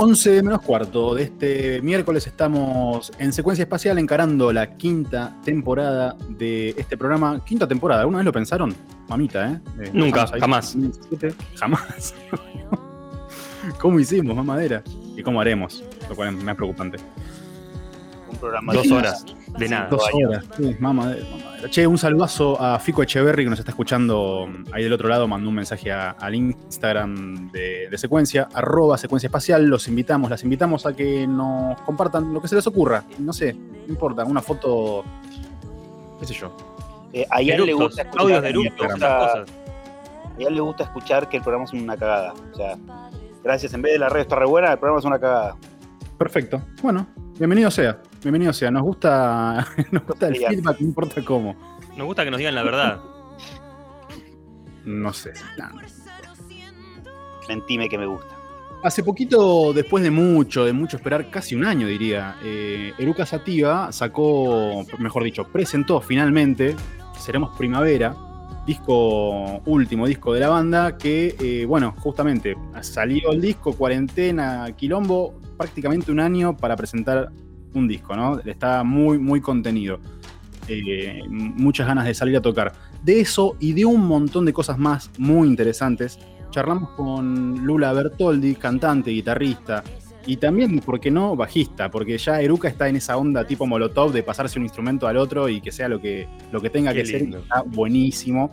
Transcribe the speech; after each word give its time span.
11 0.00 0.44
menos 0.44 0.62
cuarto 0.62 1.16
de 1.16 1.24
este 1.24 1.82
miércoles 1.82 2.24
estamos 2.28 3.10
en 3.18 3.32
secuencia 3.32 3.64
espacial 3.64 3.98
encarando 3.98 4.52
la 4.52 4.76
quinta 4.76 5.36
temporada 5.44 6.16
de 6.28 6.68
este 6.78 6.96
programa. 6.96 7.44
Quinta 7.44 7.66
temporada, 7.66 8.02
¿alguna 8.02 8.18
vez 8.18 8.26
lo 8.26 8.32
pensaron? 8.32 8.76
Mamita, 9.08 9.50
¿eh? 9.50 9.60
eh 9.80 9.90
Nunca, 9.92 10.28
jamás. 10.28 10.76
jamás. 11.56 12.14
¿Cómo 13.80 13.98
hicimos, 13.98 14.36
mamadera? 14.36 14.84
¿Y 15.16 15.22
cómo 15.24 15.40
haremos? 15.40 15.82
Lo 16.08 16.14
cual 16.14 16.28
es 16.28 16.44
más 16.44 16.54
preocupante. 16.54 16.98
Programa 18.38 18.72
Dos 18.72 18.90
horas. 18.90 19.24
De 19.58 19.68
nada. 19.68 19.88
Dos 19.88 20.02
horas. 20.12 20.44
Sí, 20.56 20.76
mamadera, 20.78 21.24
Che, 21.70 21.86
un 21.86 21.98
saludazo 21.98 22.60
a 22.60 22.78
Fico 22.78 23.02
Echeverry 23.02 23.44
que 23.44 23.50
nos 23.50 23.58
está 23.58 23.72
escuchando 23.72 24.48
ahí 24.72 24.84
del 24.84 24.92
otro 24.92 25.08
lado. 25.08 25.26
Mandó 25.26 25.48
un 25.48 25.56
mensaje 25.56 25.90
al 25.90 26.34
Instagram 26.34 27.50
de, 27.50 27.90
secuencia, 27.96 28.48
arroba 28.54 28.96
secuencia 28.96 29.26
espacial. 29.26 29.66
Los 29.66 29.88
invitamos, 29.88 30.30
las 30.30 30.44
invitamos 30.44 30.86
a 30.86 30.94
que 30.94 31.26
nos 31.26 31.80
compartan 31.82 32.32
lo 32.32 32.40
que 32.40 32.48
se 32.48 32.54
les 32.54 32.66
ocurra. 32.66 33.04
No 33.18 33.32
sé, 33.32 33.54
no 33.54 33.86
importa, 33.88 34.24
una 34.24 34.40
foto, 34.40 35.04
qué 36.20 36.26
sé 36.26 36.34
yo. 36.34 36.56
Eh, 37.12 37.26
a 37.28 37.40
él 37.40 37.66
le 37.66 37.72
gusta 37.72 38.02
escuchar, 38.02 38.46
audios 38.46 38.64
de 38.64 38.76
cosas. 38.76 39.02
A 39.02 39.44
él 40.38 40.54
le 40.54 40.60
gusta 40.60 40.84
escuchar 40.84 41.28
que 41.28 41.38
el 41.38 41.42
programa 41.42 41.64
es 41.64 41.72
una 41.72 41.96
cagada. 41.96 42.34
O 42.52 42.56
sea, 42.56 42.76
gracias, 43.42 43.74
en 43.74 43.82
vez 43.82 43.94
de 43.94 43.98
la 43.98 44.08
red 44.08 44.20
está 44.20 44.36
re 44.36 44.46
buena, 44.46 44.72
el 44.72 44.78
programa 44.78 45.00
es 45.00 45.04
una 45.04 45.18
cagada. 45.18 45.56
Perfecto. 46.16 46.62
Bueno, 46.82 47.06
bienvenido 47.38 47.70
sea. 47.70 48.00
Bienvenido 48.22 48.52
sea. 48.52 48.70
Nos 48.70 48.82
gusta, 48.82 49.66
nos 49.92 50.04
gusta 50.04 50.28
el 50.28 50.36
feedback, 50.36 50.80
no 50.80 50.86
importa 50.86 51.24
cómo. 51.24 51.54
Nos 51.96 52.06
gusta 52.06 52.24
que 52.24 52.30
nos 52.30 52.38
digan 52.38 52.54
la 52.54 52.62
verdad. 52.62 53.00
No 54.84 55.12
sé. 55.12 55.32
Mentime 57.48 57.88
que 57.88 57.98
me 57.98 58.06
gusta. 58.06 58.36
Hace 58.82 59.02
poquito, 59.02 59.72
después 59.72 60.04
de 60.04 60.10
mucho, 60.10 60.64
de 60.64 60.72
mucho 60.72 60.96
esperar, 60.96 61.30
casi 61.30 61.54
un 61.54 61.64
año 61.64 61.86
diría, 61.88 62.36
eh, 62.44 62.92
Eruca 62.98 63.26
Sativa 63.26 63.90
sacó, 63.90 64.84
mejor 64.98 65.24
dicho, 65.24 65.44
presentó 65.48 66.00
finalmente 66.00 66.76
Seremos 67.18 67.56
Primavera, 67.58 68.14
disco 68.64 69.60
último 69.66 70.06
disco 70.06 70.32
de 70.32 70.40
la 70.40 70.48
banda, 70.48 70.96
que, 70.96 71.34
eh, 71.40 71.64
bueno, 71.66 71.94
justamente 71.98 72.56
salió 72.82 73.32
el 73.32 73.40
disco, 73.40 73.72
cuarentena, 73.72 74.70
quilombo, 74.76 75.34
prácticamente 75.56 76.12
un 76.12 76.20
año 76.20 76.56
para 76.56 76.76
presentar 76.76 77.32
un 77.74 77.88
disco, 77.88 78.16
¿no? 78.16 78.38
Está 78.40 78.82
muy, 78.84 79.18
muy 79.18 79.40
contenido. 79.40 80.00
Eh, 80.68 81.22
muchas 81.28 81.86
ganas 81.86 82.04
de 82.04 82.14
salir 82.14 82.36
a 82.36 82.42
tocar. 82.42 82.72
De 83.02 83.20
eso 83.20 83.56
y 83.58 83.72
de 83.72 83.84
un 83.84 84.06
montón 84.06 84.44
de 84.44 84.52
cosas 84.52 84.78
más 84.78 85.10
muy 85.18 85.48
interesantes, 85.48 86.18
charlamos 86.50 86.90
con 86.90 87.64
Lula 87.64 87.92
Bertoldi, 87.92 88.54
cantante, 88.54 89.10
guitarrista, 89.10 89.82
y 90.26 90.36
también, 90.36 90.80
¿por 90.80 91.00
qué 91.00 91.10
no?, 91.10 91.34
bajista, 91.36 91.90
porque 91.90 92.18
ya 92.18 92.40
Eruca 92.42 92.68
está 92.68 92.86
en 92.86 92.96
esa 92.96 93.16
onda 93.16 93.46
tipo 93.46 93.66
Molotov 93.66 94.12
de 94.12 94.22
pasarse 94.22 94.58
un 94.58 94.66
instrumento 94.66 95.06
al 95.06 95.16
otro 95.16 95.48
y 95.48 95.62
que 95.62 95.72
sea 95.72 95.88
lo 95.88 96.02
que, 96.02 96.28
lo 96.52 96.60
que 96.60 96.68
tenga 96.68 96.92
que 96.92 97.06
ser, 97.06 97.22
está 97.22 97.62
buenísimo. 97.62 98.50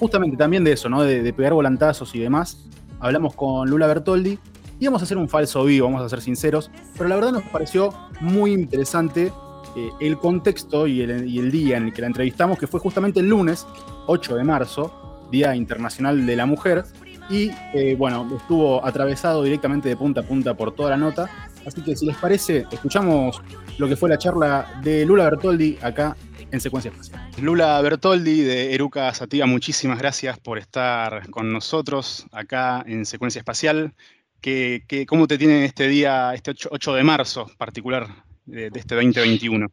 Justamente 0.00 0.36
también 0.36 0.64
de 0.64 0.72
eso, 0.72 0.88
¿no?, 0.88 1.02
de, 1.02 1.22
de 1.22 1.32
pegar 1.32 1.52
volantazos 1.52 2.12
y 2.16 2.18
demás. 2.18 2.68
Hablamos 2.98 3.34
con 3.36 3.70
Lula 3.70 3.86
Bertoldi 3.86 4.36
íbamos 4.82 5.00
a 5.00 5.04
hacer 5.04 5.16
un 5.16 5.28
falso 5.28 5.64
vivo, 5.64 5.86
vamos 5.86 6.02
a 6.02 6.08
ser 6.08 6.20
sinceros, 6.20 6.68
pero 6.96 7.08
la 7.08 7.14
verdad 7.14 7.30
nos 7.30 7.44
pareció 7.44 7.94
muy 8.20 8.52
interesante 8.52 9.32
eh, 9.76 9.90
el 10.00 10.18
contexto 10.18 10.88
y 10.88 11.02
el, 11.02 11.52
día 11.52 11.76
en 11.76 11.84
el 11.84 11.92
que 11.92 12.00
la 12.00 12.08
entrevistamos, 12.08 12.58
que 12.58 12.66
fue 12.66 12.80
justamente 12.80 13.20
el 13.20 13.28
lunes, 13.28 13.64
8 14.08 14.34
de 14.34 14.42
marzo, 14.42 15.28
Día 15.30 15.54
Internacional 15.54 16.26
de 16.26 16.34
la 16.34 16.46
Mujer, 16.46 16.82
y 17.30 17.52
eh, 17.72 17.94
bueno, 17.96 18.28
estuvo 18.36 18.84
atravesado 18.84 19.44
directamente 19.44 19.88
de 19.88 19.96
punta 19.96 20.22
a 20.22 20.24
punta 20.24 20.54
por 20.54 20.74
toda 20.74 20.90
la 20.90 20.96
nota. 20.96 21.30
Así 21.64 21.80
que 21.80 21.94
si 21.94 22.04
les 22.04 22.16
parece, 22.16 22.66
escuchamos 22.72 23.40
lo 23.78 23.86
que 23.88 23.94
fue 23.94 24.08
la 24.08 24.18
charla 24.18 24.80
de 24.82 25.06
Lula 25.06 25.24
Bertoldi 25.24 25.78
acá 25.80 26.16
en 26.50 26.60
Secuencia 26.60 26.90
Espacial. 26.90 27.20
Lula 27.40 27.80
Bertoldi 27.80 28.42
de 28.42 28.74
Eruca 28.74 29.14
Sativa, 29.14 29.46
muchísimas 29.46 30.00
gracias 30.00 30.40
por 30.40 30.58
estar 30.58 31.30
con 31.30 31.52
nosotros 31.52 32.26
acá 32.32 32.82
en 32.84 33.06
Secuencia 33.06 33.38
Espacial 33.38 33.94
que, 34.42 35.06
¿Cómo 35.08 35.26
te 35.26 35.38
tiene 35.38 35.64
este 35.64 35.86
día, 35.86 36.34
este 36.34 36.52
8, 36.70 36.94
de 36.94 37.04
marzo 37.04 37.46
particular 37.56 38.06
de, 38.44 38.66
este 38.66 38.94
2021? 38.96 39.68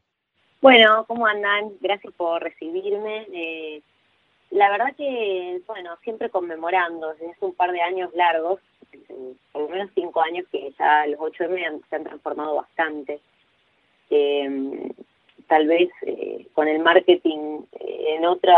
Bueno, 0.62 1.06
¿cómo 1.08 1.26
andan? 1.26 1.72
Gracias 1.82 2.14
por 2.14 2.42
recibirme. 2.44 3.26
Eh, 3.34 3.82
la 4.52 4.70
verdad 4.70 4.96
que, 4.96 5.62
bueno, 5.68 5.98
siempre 6.04 6.30
conmemorando, 6.30 7.14
desde 7.14 7.32
hace 7.32 7.46
un 7.46 7.56
par 7.56 7.72
de 7.72 7.82
años 7.82 8.12
largos, 8.14 8.60
por 9.52 9.64
lo 9.64 9.70
menos 9.70 9.90
cinco 9.96 10.22
años 10.22 10.46
que 10.52 10.72
ya 10.78 11.08
los 11.08 11.20
8M 11.20 11.82
se 11.90 11.96
han 11.96 12.04
transformado 12.04 12.56
bastante. 12.56 13.20
Eh, 14.12 14.92
tal 15.48 15.68
vez 15.68 15.90
eh, 16.04 16.48
con 16.54 16.68
el 16.68 16.80
marketing 16.80 17.62
en 17.80 18.26
otra, 18.26 18.58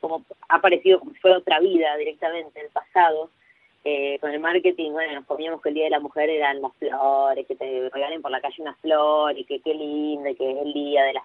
como 0.00 0.24
ha 0.48 0.56
aparecido 0.56 1.00
como 1.00 1.12
si 1.12 1.28
otra 1.28 1.58
vida 1.60 1.96
directamente, 1.96 2.60
el 2.60 2.68
pasado, 2.68 3.30
eh, 3.84 4.18
con 4.20 4.30
el 4.30 4.40
marketing, 4.40 4.92
bueno, 4.92 5.14
nos 5.14 5.26
poníamos 5.26 5.62
que 5.62 5.70
el 5.70 5.76
Día 5.76 5.84
de 5.84 5.90
la 5.90 6.00
Mujer 6.00 6.28
eran 6.28 6.60
las 6.60 6.74
flores, 6.74 7.46
que 7.46 7.56
te 7.56 7.88
regalen 7.90 8.22
por 8.22 8.30
la 8.30 8.40
calle 8.40 8.62
una 8.62 8.74
flor 8.76 9.38
y 9.38 9.44
que 9.44 9.60
qué 9.60 9.74
lindo, 9.74 10.28
y 10.28 10.34
que 10.34 10.50
es 10.50 10.58
el 10.58 10.72
día 10.72 11.04
de 11.04 11.12
las 11.14 11.24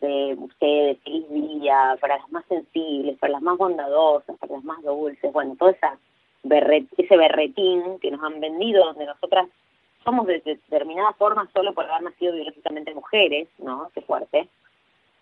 de 0.00 0.36
ustedes, 0.38 0.98
feliz 1.02 1.28
día, 1.28 1.96
para 2.00 2.18
las 2.18 2.30
más 2.30 2.44
sensibles, 2.46 3.18
para 3.18 3.32
las 3.32 3.42
más 3.42 3.58
bondadosas, 3.58 4.38
para 4.38 4.54
las 4.54 4.64
más 4.64 4.80
dulces, 4.82 5.32
bueno, 5.32 5.56
todo 5.58 5.70
esa 5.70 5.98
ese 6.96 7.16
berretín 7.16 7.98
que 8.00 8.10
nos 8.10 8.22
han 8.22 8.40
vendido, 8.40 8.84
donde 8.84 9.06
nosotras 9.06 9.48
somos 10.04 10.26
de 10.26 10.40
determinada 10.40 11.12
forma 11.14 11.48
solo 11.52 11.74
por 11.74 11.84
haber 11.84 12.02
nacido 12.02 12.32
biológicamente 12.32 12.94
mujeres, 12.94 13.48
¿no? 13.58 13.90
Qué 13.92 14.00
fuerte. 14.02 14.48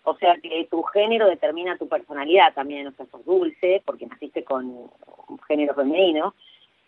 O 0.09 0.17
sea 0.19 0.37
que 0.41 0.69
tu 0.71 0.85
género 0.85 1.27
determina 1.27 1.77
tu 1.77 1.89
personalidad 1.89 2.55
también, 2.55 2.87
o 2.87 2.93
sea, 2.93 3.07
sos 3.07 3.25
dulce 3.25 3.83
porque 3.85 4.07
naciste 4.07 4.45
con 4.45 4.65
un 4.67 5.39
género 5.49 5.75
femenino. 5.75 6.33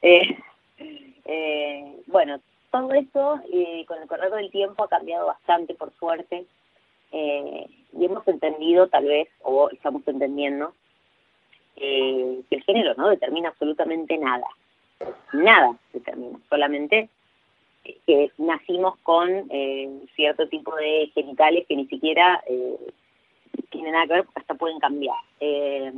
Eh, 0.03 0.39
eh, 1.25 1.97
bueno, 2.07 2.39
todo 2.71 2.93
eso 2.93 3.41
eh, 3.53 3.85
con 3.89 4.01
el 4.01 4.07
correr 4.07 4.31
del 4.31 4.53
tiempo 4.53 4.85
ha 4.85 4.89
cambiado 4.89 5.27
bastante, 5.27 5.75
por 5.75 5.93
suerte, 5.95 6.47
y 7.11 8.05
hemos 8.05 8.29
entendido 8.29 8.87
tal 8.87 9.07
vez, 9.07 9.29
o 9.43 9.69
estamos 9.71 10.07
entendiendo, 10.07 10.73
que 11.75 12.45
el 12.51 12.63
género 12.63 12.95
no 12.95 13.09
determina 13.09 13.49
absolutamente 13.49 14.17
nada. 14.17 14.47
Nada 15.33 15.77
determina, 15.93 16.39
solamente 16.49 17.09
que 18.07 18.31
nacimos 18.39 18.97
con 18.99 19.51
cierto 20.15 20.47
tipo 20.49 20.77
de 20.77 21.11
genitales 21.15 21.67
que 21.67 21.77
ni 21.77 21.87
siquiera 21.87 22.45
tiene 23.63 23.93
nada 23.93 24.07
que 24.07 24.13
ver 24.15 24.25
porque 24.25 24.41
hasta 24.41 24.55
pueden 24.55 24.79
cambiar. 24.79 25.17
Eh, 25.41 25.93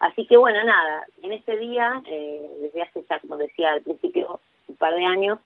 así 0.00 0.26
que 0.26 0.36
bueno, 0.36 0.62
nada, 0.64 1.06
en 1.22 1.32
este 1.32 1.56
día, 1.56 2.02
eh, 2.06 2.50
desde 2.60 2.82
hace 2.82 3.04
ya, 3.08 3.20
como 3.20 3.36
decía 3.36 3.72
al 3.72 3.82
principio, 3.82 4.40
un 4.68 4.76
par 4.76 4.94
de 4.94 5.04
años, 5.04 5.38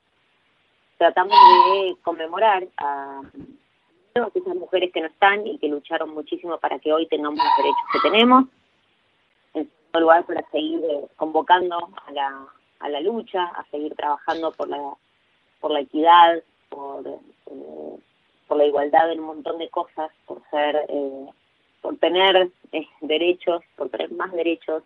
tratamos 0.99 1.37
de 1.73 1.97
conmemorar 2.03 2.67
a 2.77 3.23
todas 4.13 4.35
esas 4.35 4.55
mujeres 4.55 4.93
que 4.93 5.01
no 5.01 5.07
están 5.07 5.47
y 5.47 5.59
que 5.59 5.69
lucharon 5.69 6.11
muchísimo 6.11 6.59
para 6.59 6.79
que 6.79 6.93
hoy 6.93 7.07
tengamos 7.07 7.39
los 7.39 7.57
derechos 7.57 7.85
que 7.93 8.11
tenemos. 8.11 8.45
En 9.55 9.65
segundo 9.69 10.01
lugar, 10.01 10.25
para 10.25 10.43
seguir 10.51 10.81
eh, 10.85 11.07
convocando 11.17 11.77
a 12.07 12.13
la, 12.13 12.47
a 12.81 12.89
la 12.89 13.01
lucha, 13.01 13.45
a 13.45 13.65
seguir 13.71 13.95
trabajando 13.95 14.53
por 14.53 14.69
la, 14.69 14.95
por 15.61 15.71
la 15.71 15.81
equidad, 15.81 16.43
por, 16.69 17.05
por 18.47 18.59
la 18.59 18.65
igualdad 18.65 19.13
en 19.13 19.21
un 19.21 19.27
montón 19.27 19.59
de 19.59 19.69
cosas, 19.69 20.11
por 20.27 20.43
ser 20.51 20.85
por 21.81 21.97
tener 21.99 22.51
eh, 22.73 22.87
derechos, 23.01 23.63
por 23.77 23.89
tener 23.89 24.13
más 24.13 24.33
derechos, 24.33 24.83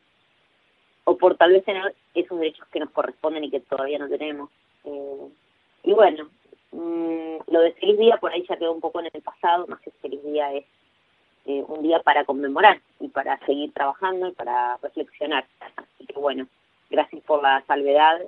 o 1.05 1.17
por 1.17 1.37
tal 1.37 1.53
vez 1.53 1.65
tener 1.65 1.95
esos 2.15 2.39
derechos 2.39 2.67
que 2.69 2.81
nos 2.81 2.91
corresponden 2.91 3.45
y 3.45 3.51
que 3.51 3.61
todavía 3.61 3.99
no 3.99 4.09
tenemos. 4.09 4.51
Eh, 4.85 5.29
y 5.85 5.93
bueno, 5.93 6.29
mm, 6.73 7.37
lo 7.47 7.61
de 7.61 7.73
feliz 7.73 7.99
día 7.99 8.17
por 8.17 8.33
ahí 8.33 8.45
ya 8.49 8.57
quedó 8.57 8.73
un 8.73 8.81
poco 8.81 9.01
en 9.01 9.11
el 9.13 9.23
pasado, 9.23 9.67
más 9.67 9.81
que 9.81 9.91
feliz 9.91 10.23
día 10.25 10.53
es 10.55 10.65
eh, 11.47 11.63
un 11.69 11.83
día 11.83 12.01
para 12.01 12.25
conmemorar 12.25 12.81
y 13.01 13.09
para 13.09 13.39
seguir 13.45 13.73
trabajando 13.73 14.29
y 14.29 14.33
para 14.33 14.79
reflexionar. 14.79 15.47
Así 15.77 16.07
que 16.07 16.19
bueno, 16.19 16.47
gracias 16.91 17.23
por 17.25 17.43
la 17.43 17.63
salvedad 17.67 18.19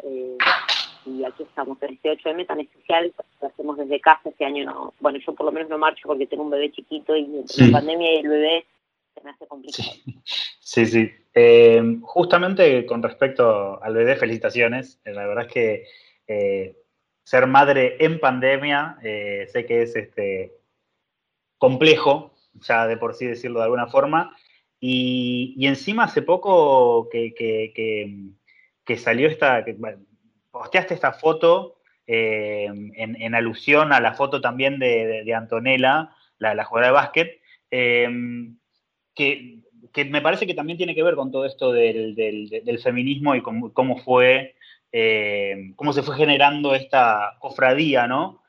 y 1.06 1.25
aquí 1.25 1.44
estamos 1.44 1.81
en 1.82 1.94
este 1.94 2.11
8M 2.11 2.47
tan 2.47 2.61
especial, 2.61 3.12
lo 3.41 3.49
hacemos 3.49 3.79
desde 3.79 4.00
casa 4.00 4.29
este 4.29 4.44
año, 4.44 4.64
no, 4.64 4.94
bueno, 5.00 5.19
yo 5.19 5.35
por 5.35 5.47
lo 5.47 5.53
menos 5.53 5.69
no 5.70 5.79
marcho 5.79 6.08
porque 6.08 6.26
tengo 6.26 6.43
un 6.43 6.50
bebé 6.50 6.70
chiquito 6.73 7.17
y 7.17 7.25
entre 7.25 7.67
la 7.67 7.79
pandemia 7.79 8.14
y 8.14 8.17
el 8.19 8.29
bebé 8.29 8.67
se 9.14 9.25
me 9.25 9.31
hace 9.31 9.47
complicado. 9.47 9.88
Sí, 10.61 10.85
sí. 10.85 11.11
Eh, 11.32 11.81
justamente 12.03 12.85
con 12.87 13.00
respecto 13.00 13.81
al 13.81 13.94
bebé, 13.94 14.17
felicitaciones. 14.17 15.00
Eh, 15.05 15.12
la 15.12 15.29
verdad 15.29 15.47
es 15.47 15.53
que 15.53 15.85
eh, 16.26 16.76
ser 17.23 17.47
madre 17.47 17.97
en 18.00 18.19
pandemia 18.19 18.99
sé 19.00 19.64
que 19.64 19.82
es 19.82 19.94
este 19.94 20.55
complejo, 21.56 22.35
ya 22.55 22.87
de 22.88 22.97
por 22.97 23.14
sí 23.14 23.26
decirlo 23.26 23.61
de 23.61 23.64
alguna 23.67 23.87
forma, 23.87 24.37
y, 24.81 25.55
encima 25.67 26.05
hace 26.05 26.23
poco 26.23 27.08
que, 27.11 27.32
que, 28.85 28.97
salió 28.97 29.29
esta, 29.29 29.64
posteaste 30.58 30.94
esta 30.94 31.12
foto 31.12 31.76
en, 32.06 33.35
alusión 33.35 33.93
a 33.93 34.00
la 34.00 34.14
foto 34.14 34.41
también 34.41 34.79
de, 34.79 35.35
Antonella, 35.35 36.11
la, 36.38 36.64
jugadora 36.64 36.88
de 36.88 36.93
básquet, 36.93 37.41
que, 39.14 39.62
me 40.11 40.20
parece 40.20 40.47
que 40.47 40.55
también 40.55 40.76
tiene 40.76 40.94
que 40.94 41.03
ver 41.03 41.14
con 41.14 41.31
todo 41.31 41.44
esto 41.44 41.73
del, 41.73 42.81
feminismo 42.82 43.35
y 43.35 43.43
cómo, 43.43 43.99
fue, 43.99 44.55
cómo 45.76 45.93
se 45.93 46.03
fue 46.03 46.17
generando 46.17 46.75
esta 46.75 47.37
cofradía, 47.41 48.06
¿no? 48.06 48.43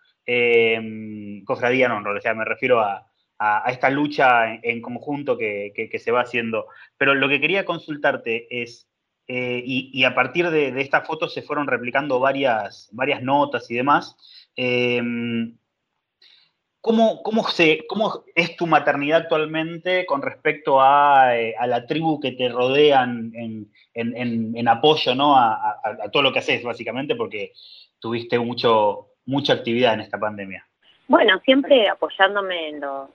cofradía 1.45 1.87
no, 1.87 1.97
en 1.99 2.03
realidad 2.03 2.35
me 2.35 2.45
refiero 2.45 2.81
a, 2.81 3.05
esta 3.67 3.89
lucha 3.91 4.55
en, 4.55 4.81
conjunto 4.81 5.37
que, 5.37 5.99
se 5.99 6.11
va 6.11 6.21
haciendo. 6.21 6.67
Pero 6.97 7.13
lo 7.13 7.29
que 7.29 7.39
quería 7.39 7.65
consultarte 7.65 8.47
es, 8.49 8.86
eh, 9.27 9.61
y, 9.65 10.03
a 10.05 10.15
partir 10.15 10.49
de, 10.49 10.79
esta 10.79 11.01
foto 11.01 11.27
se 11.27 11.41
fueron 11.41 11.67
replicando 11.67 12.19
varias, 12.19 12.89
varias 12.93 13.21
notas 13.21 13.69
y 13.69 13.75
demás, 13.75 14.15
em, 14.55 15.57
¿cómo, 16.79 17.21
se, 17.49 17.85
¿cómo, 17.87 18.23
es 18.33 18.55
tu 18.55 18.67
maternidad 18.67 19.23
actualmente 19.23 20.05
con 20.05 20.21
respecto 20.21 20.81
a, 20.81 21.37
eh, 21.37 21.53
la 21.65 21.85
tribu 21.85 22.21
que 22.21 22.31
te 22.31 22.47
rodean 22.47 23.33
en, 23.33 24.67
apoyo 24.69 25.13
¿no? 25.13 25.37
A, 25.37 25.77
todo 26.11 26.23
lo 26.23 26.31
que 26.31 26.39
haces, 26.39 26.63
básicamente, 26.63 27.15
porque 27.15 27.51
tuviste 27.99 28.39
mucho, 28.39 29.09
mucha 29.25 29.53
actividad 29.53 29.95
en 29.95 30.01
esta 30.01 30.17
pandemia? 30.17 30.65
Bueno, 31.09 31.41
siempre 31.43 31.89
apoyándome 31.89 32.69
en 32.69 32.79
los, 32.79 33.09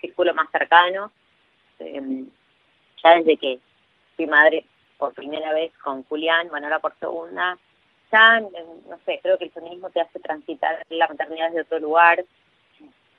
círculo 0.00 0.32
más 0.34 0.50
cercano. 0.50 1.12
Em, 1.78 2.26
ya 3.02 3.16
desde 3.16 3.36
que 3.36 3.58
fui 4.16 4.26
madre 4.26 4.64
por 5.00 5.14
primera 5.14 5.52
vez 5.54 5.72
con 5.78 6.04
Julián, 6.04 6.48
bueno, 6.50 6.66
ahora 6.66 6.78
por 6.78 6.94
segunda, 6.98 7.58
ya, 8.12 8.40
no 8.40 8.98
sé, 9.06 9.18
creo 9.22 9.38
que 9.38 9.44
el 9.44 9.50
feminismo 9.50 9.88
te 9.90 10.00
hace 10.00 10.20
transitar 10.20 10.84
la 10.90 11.08
maternidad 11.08 11.48
desde 11.48 11.62
otro 11.62 11.78
lugar, 11.80 12.22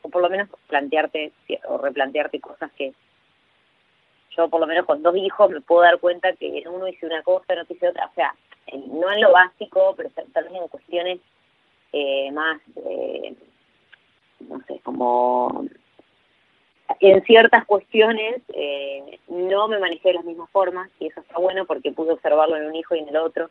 o 0.04 0.10
por 0.10 0.22
lo 0.22 0.30
menos 0.30 0.48
plantearte 0.68 1.34
o 1.68 1.78
replantearte 1.80 2.40
cosas 2.40 2.72
que 2.74 2.94
yo 4.38 4.48
por 4.48 4.62
lo 4.62 4.68
menos 4.68 4.86
con 4.86 5.02
dos 5.02 5.16
hijos 5.18 5.50
me 5.50 5.60
puedo 5.62 5.82
dar 5.82 6.00
cuenta 6.00 6.34
que 6.34 6.60
en 6.60 6.68
uno 6.68 6.88
hice 6.88 7.06
una 7.06 7.22
cosa, 7.24 7.54
en 7.54 7.60
otro 7.60 7.76
hice 7.76 7.90
otra, 7.90 8.06
o 8.06 8.14
sea, 8.14 8.34
no 8.88 9.12
en 9.12 9.22
lo 9.22 9.32
básico, 9.32 9.94
pero 9.98 10.10
también 10.32 10.64
en 10.64 10.68
cuestiones 10.70 11.20
eh, 11.92 12.32
más, 12.32 12.62
eh, 12.76 13.36
no 14.40 14.62
sé, 14.68 14.80
como 14.84 15.66
en 17.10 17.24
ciertas 17.24 17.66
cuestiones 17.66 18.42
eh, 18.54 19.20
no 19.28 19.68
me 19.68 19.80
manejé 19.80 20.10
de 20.10 20.14
las 20.16 20.24
mismas 20.24 20.50
formas 20.52 20.90
y 21.00 21.08
eso 21.08 21.22
está 21.22 21.40
bueno 21.40 21.66
porque 21.66 21.92
pude 21.92 22.12
observarlo 22.12 22.56
en 22.58 22.68
un 22.68 22.76
hijo 22.76 22.96
y 22.96 23.00
en 23.00 23.10
el 23.10 23.18
otro. 23.18 23.50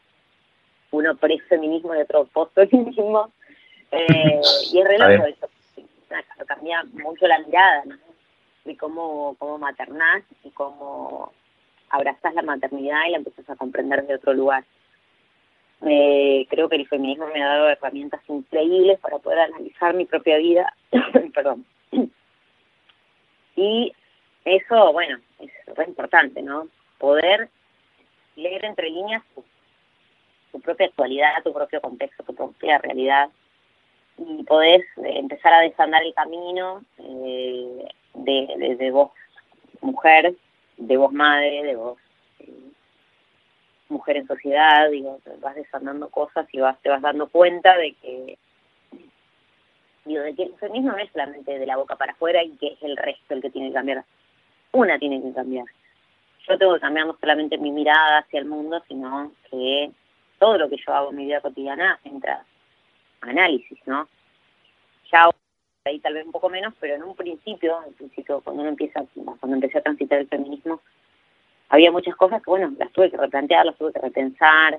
Uno 0.93 1.17
pre-feminismo 1.17 1.95
y 1.95 1.99
otro 1.99 2.27
post-feminismo. 2.27 3.31
Eh, 3.91 4.41
y 4.73 4.81
es 4.81 4.87
reloj 4.87 5.27
eso. 5.27 5.49
Cambia 6.47 6.85
mucho 6.93 7.27
la 7.27 7.41
mirada 7.41 7.85
¿no? 7.87 7.97
de 8.65 8.77
cómo, 8.77 9.35
cómo 9.39 9.59
maternás 9.59 10.23
y 10.45 10.51
cómo 10.51 11.33
abrazás 11.91 12.35
la 12.35 12.43
maternidad 12.43 13.07
y 13.09 13.11
la 13.11 13.17
empiezas 13.17 13.51
a 13.51 13.57
comprender 13.57 14.07
de 14.07 14.15
otro 14.15 14.33
lugar. 14.33 14.63
Eh, 15.87 16.47
creo 16.51 16.69
que 16.69 16.77
el 16.77 16.87
feminismo 16.87 17.27
me 17.35 17.43
ha 17.43 17.49
dado 17.49 17.69
herramientas 17.69 18.21
increíbles 18.29 19.01
para 19.01 19.19
poder 19.19 19.41
analizar 19.41 19.95
mi 19.95 20.05
propia 20.05 20.39
vida. 20.39 20.73
Perdón 21.35 21.65
y 23.61 23.93
eso, 24.47 24.93
bueno, 24.93 25.19
es 25.39 25.51
súper 25.67 25.87
importante, 25.89 26.41
¿no? 26.41 26.69
Poder 26.99 27.51
leer 28.37 28.65
entre 28.65 28.89
líneas 28.89 29.23
tu, 30.51 30.61
propia 30.61 30.87
actualidad, 30.87 31.43
tu 31.45 31.53
propio 31.53 31.81
contexto, 31.83 32.25
tu 32.25 32.35
propia 32.35 32.79
realidad 32.79 33.29
y 34.17 34.43
podés 34.45 34.83
eh, 35.05 35.19
empezar 35.19 35.53
a 35.53 35.61
desandar 35.61 36.03
el 36.03 36.15
camino 36.15 36.83
eh, 36.99 37.85
de, 38.15 38.77
de, 38.79 38.91
vos 38.91 39.11
mujer, 39.83 40.35
de 40.79 40.97
vos 40.97 41.13
madre, 41.13 41.63
de 41.63 41.77
vos 41.77 41.99
eh, 42.39 42.73
mujer 43.91 44.17
en 44.17 44.27
sociedad, 44.27 44.91
digo, 44.91 45.21
vas 45.41 45.55
desandando 45.55 46.09
cosas 46.09 46.47
y 46.53 46.61
vas, 46.61 46.81
te 46.81 46.89
vas 46.89 47.03
dando 47.03 47.29
cuenta 47.29 47.77
de 47.77 47.93
que 47.95 48.39
digo, 50.05 50.23
de 50.23 50.35
que 50.35 50.45
el 50.45 50.55
feminismo 50.57 50.93
no 50.93 50.99
es 50.99 51.11
solamente 51.13 51.59
de 51.59 51.67
la 51.67 51.77
boca 51.77 51.97
para 51.97 52.13
afuera 52.13 52.43
y 52.43 52.57
que 52.57 52.69
es 52.69 52.83
el 52.83 52.97
resto 52.97 53.35
el 53.35 53.43
que 53.43 53.51
tiene 53.51 53.69
que 53.69 53.75
cambiar. 53.75 54.05
Una 54.73 54.99
tiene 54.99 55.23
que 55.23 55.33
cambiar. 55.33 55.67
Yo 56.49 56.59
tengo 56.59 56.75
que 56.75 56.81
cambiar 56.81 57.07
no 57.07 57.17
solamente 57.21 57.59
mi 57.59 57.71
mirada 57.71 58.19
hacia 58.19 58.41
el 58.41 58.47
mundo, 58.47 58.83
sino 58.89 59.33
que 59.51 59.91
todo 60.39 60.57
lo 60.59 60.69
que 60.69 60.77
yo 60.77 60.95
hago 60.95 61.11
en 61.11 61.17
mi 61.17 61.25
vida 61.27 61.41
cotidiana 61.41 61.99
entra 62.05 62.45
análisis, 63.21 63.79
¿no? 63.87 64.09
Ya 65.13 65.29
ahí 65.85 65.99
tal 66.01 66.15
vez 66.15 66.25
un 66.25 66.33
poco 66.33 66.49
menos, 66.49 66.75
pero 66.81 66.95
en 66.95 67.03
un 67.03 67.15
principio, 67.15 67.79
al 67.81 67.93
principio 67.93 68.41
cuando 68.41 68.63
uno 68.63 68.71
empieza, 68.71 69.05
cuando 69.15 69.55
empecé 69.55 69.79
a 69.79 69.83
transitar 69.83 70.19
el 70.19 70.29
feminismo, 70.29 70.81
había 71.69 71.93
muchas 71.93 72.17
cosas 72.17 72.43
que 72.43 72.51
bueno, 72.51 72.73
las 72.79 72.91
tuve 72.93 73.11
que 73.11 73.17
replantear, 73.17 73.67
las 73.67 73.77
tuve 73.77 73.93
que 73.93 74.01
repensar, 74.01 74.79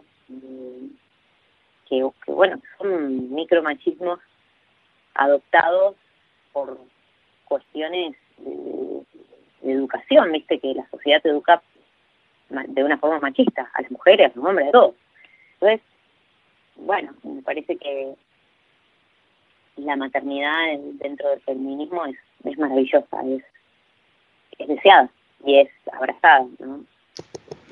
que, 1.87 2.09
que 2.25 2.31
bueno, 2.31 2.61
son 2.77 3.33
micromachismos 3.33 4.19
adoptados 5.15 5.95
por 6.53 6.77
cuestiones 7.45 8.15
de, 8.37 9.01
educación, 9.63 10.31
viste 10.31 10.59
que 10.59 10.73
la 10.73 10.89
sociedad 10.89 11.21
te 11.21 11.29
educa 11.29 11.61
de 12.49 12.83
una 12.83 12.97
forma 12.97 13.19
machista, 13.19 13.69
a 13.73 13.81
las 13.81 13.91
mujeres, 13.91 14.31
a 14.31 14.39
los 14.39 14.45
hombres, 14.45 14.67
a 14.67 14.71
todos. 14.71 14.95
Entonces, 15.53 15.81
bueno, 16.77 17.13
me 17.23 17.41
parece 17.43 17.77
que 17.77 18.15
la 19.77 19.95
maternidad 19.95 20.79
dentro 20.93 21.29
del 21.29 21.41
feminismo 21.41 22.05
es, 22.05 22.17
es 22.43 22.57
maravillosa, 22.57 23.21
es, 23.25 23.43
es 24.57 24.67
deseada 24.67 25.09
y 25.45 25.59
es 25.59 25.69
abrazada, 25.91 26.45
¿no? 26.59 26.83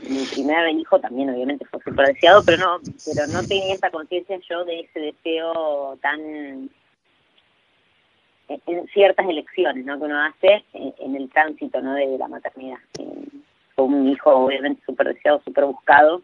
Mi 0.07 0.25
primer 0.25 0.69
hijo 0.69 0.99
también 0.99 1.29
obviamente 1.29 1.65
fue 1.65 1.81
súper 1.81 2.07
deseado, 2.07 2.41
pero 2.45 2.57
no, 2.57 2.79
pero 3.05 3.27
no 3.27 3.45
tenía 3.45 3.73
esta 3.73 3.91
conciencia 3.91 4.39
yo 4.49 4.63
de 4.63 4.79
ese 4.81 4.99
deseo 4.99 5.97
tan 6.01 6.69
en 8.49 8.87
ciertas 8.87 9.27
elecciones 9.27 9.85
¿no? 9.85 9.97
que 9.97 10.05
uno 10.05 10.21
hace 10.21 10.63
en, 10.73 11.15
el 11.15 11.29
tránsito 11.29 11.81
¿no? 11.81 11.93
de, 11.93 12.17
la 12.17 12.27
maternidad. 12.27 12.79
fue 13.75 13.85
un 13.85 14.07
hijo 14.09 14.31
obviamente 14.31 14.81
súper 14.85 15.07
deseado, 15.07 15.41
súper 15.45 15.65
buscado, 15.65 16.21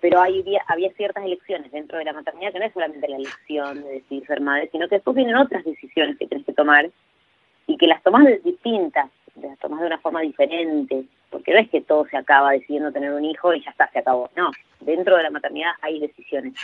pero 0.00 0.20
había, 0.20 0.62
había 0.66 0.92
ciertas 0.92 1.24
elecciones 1.24 1.70
dentro 1.72 1.98
de 1.98 2.04
la 2.04 2.12
maternidad 2.12 2.52
que 2.52 2.58
no 2.58 2.66
es 2.66 2.72
solamente 2.72 3.08
la 3.08 3.16
elección 3.16 3.82
de 3.82 3.92
decidir 3.92 4.26
ser 4.26 4.40
madre, 4.40 4.68
sino 4.70 4.88
que 4.88 4.96
después 4.96 5.16
vienen 5.16 5.36
otras 5.36 5.64
decisiones 5.64 6.18
que 6.18 6.26
tienes 6.26 6.44
que 6.44 6.52
tomar 6.52 6.90
y 7.66 7.76
que 7.76 7.86
las 7.86 8.02
tomas 8.02 8.26
distintas, 8.42 9.08
las 9.40 9.58
tomas 9.58 9.80
de 9.80 9.86
una 9.86 9.98
forma 9.98 10.20
diferente, 10.20 11.04
porque 11.30 11.52
no 11.52 11.60
es 11.60 11.70
que 11.70 11.80
todo 11.80 12.06
se 12.06 12.16
acaba 12.16 12.52
decidiendo 12.52 12.92
tener 12.92 13.12
un 13.12 13.24
hijo 13.24 13.54
y 13.54 13.64
ya 13.64 13.70
está, 13.70 13.88
se 13.92 14.00
acabó. 14.00 14.30
No, 14.36 14.50
dentro 14.80 15.16
de 15.16 15.22
la 15.22 15.30
maternidad 15.30 15.72
hay 15.80 16.00
decisiones 16.00 16.54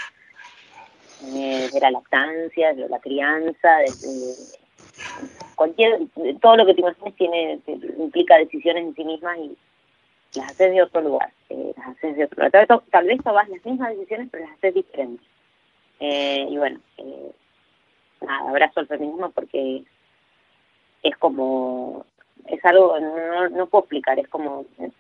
de 1.23 1.81
la 1.81 1.91
lactancia, 1.91 2.75
de 2.75 2.89
la 2.89 2.99
crianza, 2.99 3.77
de, 3.79 3.91
cualquier, 5.55 6.01
todo 6.41 6.57
lo 6.57 6.67
que 6.67 6.75
te 6.75 6.81
imagines 6.81 7.15
tiene, 7.17 7.59
implica 7.99 8.39
decisiones 8.39 8.85
en 8.85 8.95
sí 8.95 9.05
mismas 9.05 9.39
y 9.39 9.57
las 10.35 10.51
haces 10.51 10.73
de 10.73 10.83
otro 10.83 11.01
lugar, 11.01 11.33
eh, 11.49 11.73
las 11.77 11.89
haces 11.89 12.17
de 12.17 12.25
otro 12.25 12.45
lugar. 12.45 12.67
Tal, 12.91 13.07
vez 13.07 13.23
tomas 13.23 13.49
las 13.49 13.65
mismas 13.65 13.91
decisiones, 13.91 14.29
pero 14.31 14.45
las 14.45 14.55
haces 14.55 14.75
diferentes. 14.75 15.27
Eh, 15.99 16.47
y 16.49 16.57
bueno, 16.57 16.81
eh, 16.99 17.33
nada, 18.23 18.49
abrazo 18.49 18.81
al 18.81 18.87
feminismo 18.87 19.31
porque 19.31 19.83
es 21.03 21.17
como, 21.17 22.07
es 22.47 22.65
algo, 22.65 22.99
no, 22.99 23.49
no 23.51 23.67
puedo 23.67 23.83
explicar, 23.83 24.19
es 24.19 24.29
como 24.29 24.65
eh, 24.79 24.91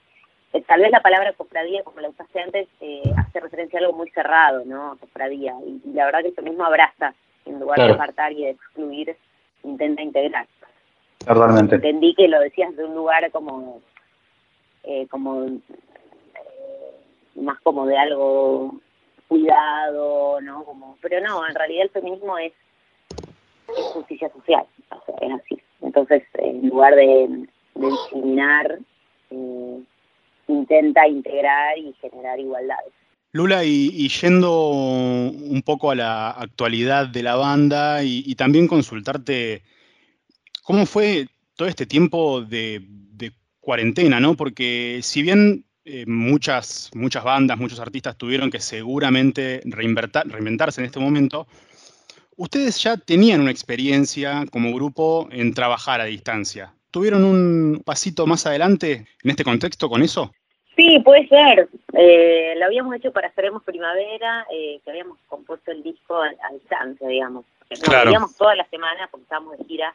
tal 0.70 0.82
vez 0.82 0.92
la 0.92 1.02
palabra 1.02 1.32
cofradía, 1.32 1.82
como 1.82 1.98
la 1.98 2.10
usaste 2.10 2.40
antes, 2.40 2.68
eh, 2.80 3.02
hace 3.16 3.40
referencia 3.40 3.80
a 3.80 3.82
algo 3.82 3.92
muy 3.92 4.08
cerrado, 4.10 4.62
¿no? 4.64 4.96
Cofradía. 5.00 5.52
Y, 5.66 5.80
la 5.90 6.04
verdad 6.04 6.22
que 6.22 6.28
eso 6.28 6.42
mismo 6.42 6.64
abraza, 6.64 7.12
en 7.44 7.58
lugar 7.58 7.80
de 7.80 7.92
apartar 7.92 8.30
y 8.30 8.44
de 8.44 8.50
excluir, 8.50 9.16
intenta 9.64 10.00
integrar. 10.00 10.46
Totalmente. 11.26 11.74
Entendí 11.74 12.14
que 12.14 12.28
lo 12.28 12.38
decías 12.38 12.76
de 12.76 12.84
un 12.84 12.94
lugar 12.94 13.28
como, 13.32 13.80
eh, 14.84 15.08
como 15.08 15.44
más 17.34 17.58
como 17.62 17.84
de 17.86 17.98
algo 17.98 18.72
cuidado, 19.26 20.40
¿no? 20.40 20.62
Como, 20.62 20.96
pero 21.02 21.20
no, 21.20 21.48
en 21.48 21.54
realidad 21.56 21.82
el 21.82 21.90
feminismo 21.90 22.38
es, 22.38 22.52
justicia 23.92 24.30
social, 24.30 24.64
o 24.90 25.04
sea, 25.04 25.16
es 25.20 25.32
así. 25.32 25.60
Entonces, 25.82 26.22
en 26.34 26.68
lugar 26.68 26.94
de, 26.94 27.48
de 27.74 27.86
discriminar, 27.88 28.78
eh, 29.30 29.80
intenta 30.50 31.06
integrar 31.06 31.78
y 31.78 31.94
generar 32.00 32.38
igualdades. 32.38 32.92
Lula, 33.32 33.64
y, 33.64 34.08
yendo 34.08 34.70
un 34.70 35.62
poco 35.64 35.92
a 35.92 35.94
la 35.94 36.30
actualidad 36.30 37.06
de 37.06 37.22
la 37.22 37.36
banda 37.36 38.02
y, 38.02 38.34
también 38.34 38.66
consultarte 38.66 39.62
cómo 40.62 40.84
fue 40.84 41.28
todo 41.54 41.68
este 41.68 41.86
tiempo 41.86 42.42
de, 42.42 42.82
cuarentena, 43.60 44.18
¿no? 44.18 44.34
Porque 44.34 45.00
si 45.02 45.22
bien 45.22 45.64
eh, 45.84 46.04
muchas, 46.06 46.90
muchas 46.94 47.22
bandas, 47.22 47.58
muchos 47.58 47.78
artistas 47.78 48.16
tuvieron 48.16 48.50
que 48.50 48.58
seguramente 48.58 49.60
reinventarse 49.64 50.80
en 50.80 50.86
este 50.86 50.98
momento. 50.98 51.46
Ustedes 52.36 52.82
ya 52.82 52.96
tenían 52.96 53.42
una 53.42 53.50
experiencia 53.50 54.46
como 54.50 54.74
grupo 54.74 55.28
en 55.30 55.52
trabajar 55.52 56.00
a 56.00 56.06
distancia. 56.06 56.74
¿Tuvieron 56.90 57.22
un 57.22 57.82
pasito 57.84 58.26
más 58.26 58.46
adelante 58.46 59.06
en 59.22 59.30
este 59.30 59.44
contexto 59.44 59.90
con 59.90 60.02
eso? 60.02 60.32
Sí, 60.80 60.98
puede 61.00 61.28
ser. 61.28 61.68
Eh, 61.92 62.54
lo 62.56 62.64
habíamos 62.64 62.94
hecho 62.96 63.12
para 63.12 63.30
Seremos 63.32 63.62
Primavera, 63.62 64.46
eh, 64.50 64.80
que 64.82 64.90
habíamos 64.90 65.18
compuesto 65.28 65.70
el 65.72 65.82
disco 65.82 66.16
a, 66.22 66.30
distancia, 66.54 67.06
digamos. 67.06 67.44
Nos 67.68 67.80
claro. 67.80 68.12
toda 68.38 68.54
la 68.56 68.64
semana 68.64 69.06
porque 69.10 69.24
estábamos 69.24 69.58
de 69.58 69.64
gira, 69.66 69.94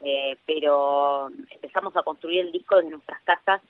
eh, 0.00 0.38
pero 0.46 1.28
empezamos 1.50 1.94
a 1.94 2.02
construir 2.02 2.40
el 2.40 2.52
disco 2.52 2.80
en 2.80 2.88
nuestras 2.88 3.20
casas 3.22 3.60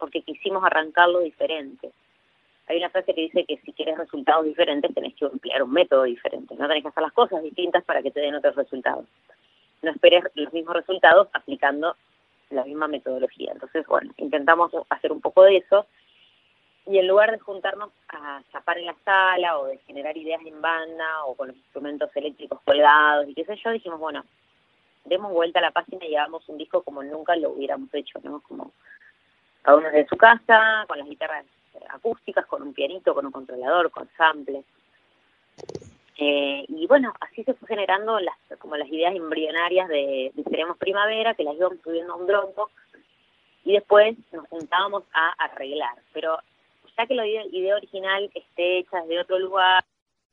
porque 0.00 0.22
quisimos 0.22 0.64
arrancarlo 0.64 1.20
diferente. 1.20 1.92
Hay 2.66 2.78
una 2.78 2.90
frase 2.90 3.14
que 3.14 3.20
dice 3.20 3.44
que 3.44 3.58
si 3.58 3.72
quieres 3.72 3.96
resultados 3.96 4.46
diferentes 4.46 4.92
tenés 4.92 5.14
que 5.14 5.26
emplear 5.26 5.62
un 5.62 5.72
método 5.72 6.02
diferente, 6.02 6.56
no 6.56 6.66
tenés 6.66 6.82
que 6.82 6.88
hacer 6.88 7.04
las 7.04 7.12
cosas 7.12 7.40
distintas 7.44 7.84
para 7.84 8.02
que 8.02 8.10
te 8.10 8.18
den 8.18 8.34
otros 8.34 8.56
resultados. 8.56 9.04
No 9.82 9.92
esperes 9.92 10.24
los 10.34 10.52
mismos 10.52 10.74
resultados 10.74 11.28
aplicando 11.32 11.94
la 12.50 12.64
misma 12.64 12.88
metodología. 12.88 13.52
Entonces, 13.52 13.86
bueno, 13.86 14.12
intentamos 14.16 14.72
hacer 14.88 15.12
un 15.12 15.20
poco 15.20 15.42
de 15.42 15.58
eso 15.58 15.86
y 16.86 16.98
en 16.98 17.08
lugar 17.08 17.32
de 17.32 17.38
juntarnos 17.38 17.90
a 18.08 18.42
chapar 18.52 18.78
en 18.78 18.86
la 18.86 18.96
sala 19.04 19.58
o 19.58 19.66
de 19.66 19.78
generar 19.78 20.16
ideas 20.16 20.40
en 20.44 20.60
banda 20.60 21.24
o 21.24 21.34
con 21.34 21.48
los 21.48 21.56
instrumentos 21.56 22.10
eléctricos 22.14 22.60
colgados 22.64 23.28
y 23.28 23.34
qué 23.34 23.44
sé 23.44 23.56
yo, 23.56 23.70
dijimos, 23.70 23.98
bueno, 23.98 24.24
demos 25.04 25.32
vuelta 25.32 25.58
a 25.58 25.62
la 25.62 25.72
página 25.72 26.04
y 26.06 26.14
hagamos 26.14 26.48
un 26.48 26.58
disco 26.58 26.82
como 26.82 27.02
nunca 27.02 27.34
lo 27.36 27.50
hubiéramos 27.50 27.92
hecho, 27.92 28.20
¿no? 28.22 28.40
Como 28.40 28.72
cada 29.62 29.78
uno 29.78 29.90
de 29.90 30.06
su 30.06 30.16
casa, 30.16 30.84
con 30.86 30.98
las 30.98 31.08
guitarras 31.08 31.44
acústicas, 31.90 32.46
con 32.46 32.62
un 32.62 32.72
pianito, 32.72 33.14
con 33.14 33.26
un 33.26 33.32
controlador, 33.32 33.90
con 33.90 34.08
samples. 34.16 34.64
Eh, 36.18 36.64
y 36.68 36.86
bueno, 36.86 37.12
así 37.20 37.44
se 37.44 37.54
fue 37.54 37.68
generando 37.68 38.18
las, 38.20 38.36
como 38.58 38.76
las 38.76 38.88
ideas 38.88 39.14
embrionarias 39.14 39.88
de, 39.88 40.32
de 40.34 40.42
Seremos 40.44 40.78
Primavera, 40.78 41.34
que 41.34 41.44
las 41.44 41.56
íbamos 41.56 41.78
subiendo 41.82 42.14
a 42.14 42.16
un 42.16 42.26
Dropbox, 42.26 42.72
y 43.64 43.72
después 43.72 44.16
nos 44.32 44.48
juntábamos 44.48 45.02
a 45.12 45.32
arreglar. 45.44 45.96
Pero 46.12 46.38
ya 46.96 47.06
que 47.06 47.14
la 47.14 47.26
idea, 47.26 47.76
original 47.76 48.30
esté 48.34 48.78
hecha 48.78 49.02
de 49.02 49.20
otro 49.20 49.38
lugar, 49.38 49.84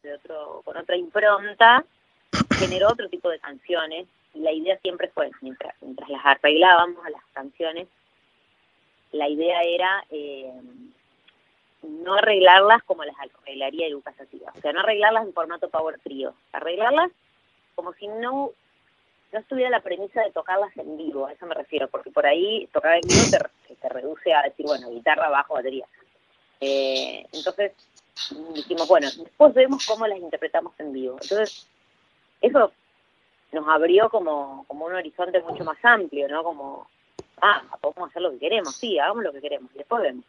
de 0.02 0.14
otro, 0.14 0.62
con 0.64 0.78
otra 0.78 0.96
impronta, 0.96 1.84
generó 2.58 2.90
otro 2.90 3.10
tipo 3.10 3.30
de 3.30 3.40
canciones, 3.40 4.08
y 4.34 4.40
la 4.40 4.52
idea 4.52 4.78
siempre 4.80 5.10
fue, 5.10 5.32
mientras, 5.42 5.76
mientras 5.82 6.10
las 6.10 6.26
arreglábamos 6.26 7.06
a 7.06 7.10
las 7.10 7.24
canciones, 7.34 7.88
la 9.12 9.28
idea 9.30 9.62
era 9.62 10.06
eh, 10.10 10.52
no 11.84 12.16
arreglarlas 12.16 12.84
como 12.84 13.04
las 13.04 13.16
arreglaría 13.20 13.90
Lucas 13.90 14.16
Sativa. 14.16 14.52
O 14.56 14.62
sea, 14.62 14.74
no 14.74 14.80
arreglarlas 14.80 15.26
en 15.26 15.34
formato 15.34 15.70
power 15.70 16.00
trio, 16.00 16.34
arreglarlas 16.52 17.12
como 17.76 17.94
si 17.94 18.08
no 18.08 18.52
no 19.32 19.40
estuviera 19.40 19.72
la 19.72 19.82
premisa 19.82 20.22
de 20.22 20.32
tocarlas 20.32 20.76
en 20.78 20.96
vivo, 20.96 21.26
a 21.26 21.34
eso 21.34 21.48
me 21.48 21.56
refiero, 21.56 21.88
porque 21.88 22.12
por 22.12 22.26
ahí 22.26 22.68
tocar 22.72 22.94
en 22.94 23.02
vivo 23.02 23.24
te, 23.68 23.76
te 23.76 23.90
reduce 23.90 24.32
a 24.32 24.44
decir, 24.44 24.64
bueno, 24.66 24.92
guitarra, 24.92 25.28
bajo, 25.30 25.56
batería. 25.56 25.88
Eh, 26.62 27.26
entonces 27.34 27.74
dijimos, 28.54 28.88
bueno, 28.88 29.08
después 29.08 29.54
vemos 29.56 29.86
cómo 29.88 30.06
las 30.06 30.20
interpretamos 30.20 30.80
en 30.80 30.94
vivo. 30.94 31.18
Entonces, 31.20 31.68
eso 32.42 32.72
nos 33.52 33.68
abrió 33.68 34.10
como, 34.10 34.66
como 34.68 34.86
un 34.86 34.94
horizonte 34.94 35.42
mucho 35.42 35.64
más 35.64 35.78
amplio, 35.84 36.28
¿no? 36.28 36.44
Como, 36.44 36.88
ah, 37.42 37.64
podemos 37.82 38.10
hacer 38.10 38.22
lo 38.22 38.32
que 38.32 38.40
queremos, 38.40 38.76
sí, 38.76 39.00
hagamos 39.00 39.24
lo 39.24 39.34
que 39.34 39.42
queremos, 39.42 39.72
y 39.74 39.80
después 39.80 40.04
vemos. 40.04 40.26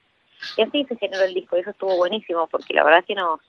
Y 0.57 0.63
así 0.63 0.85
se 0.85 0.97
generó 0.97 1.25
el 1.25 1.35
disco, 1.35 1.57
y 1.57 1.61
eso 1.61 1.71
estuvo 1.71 1.97
buenísimo, 1.97 2.47
porque 2.47 2.75
la 2.75 2.85
verdad 2.85 3.01
es 3.01 3.07
que 3.07 3.15
nos, 3.15 3.41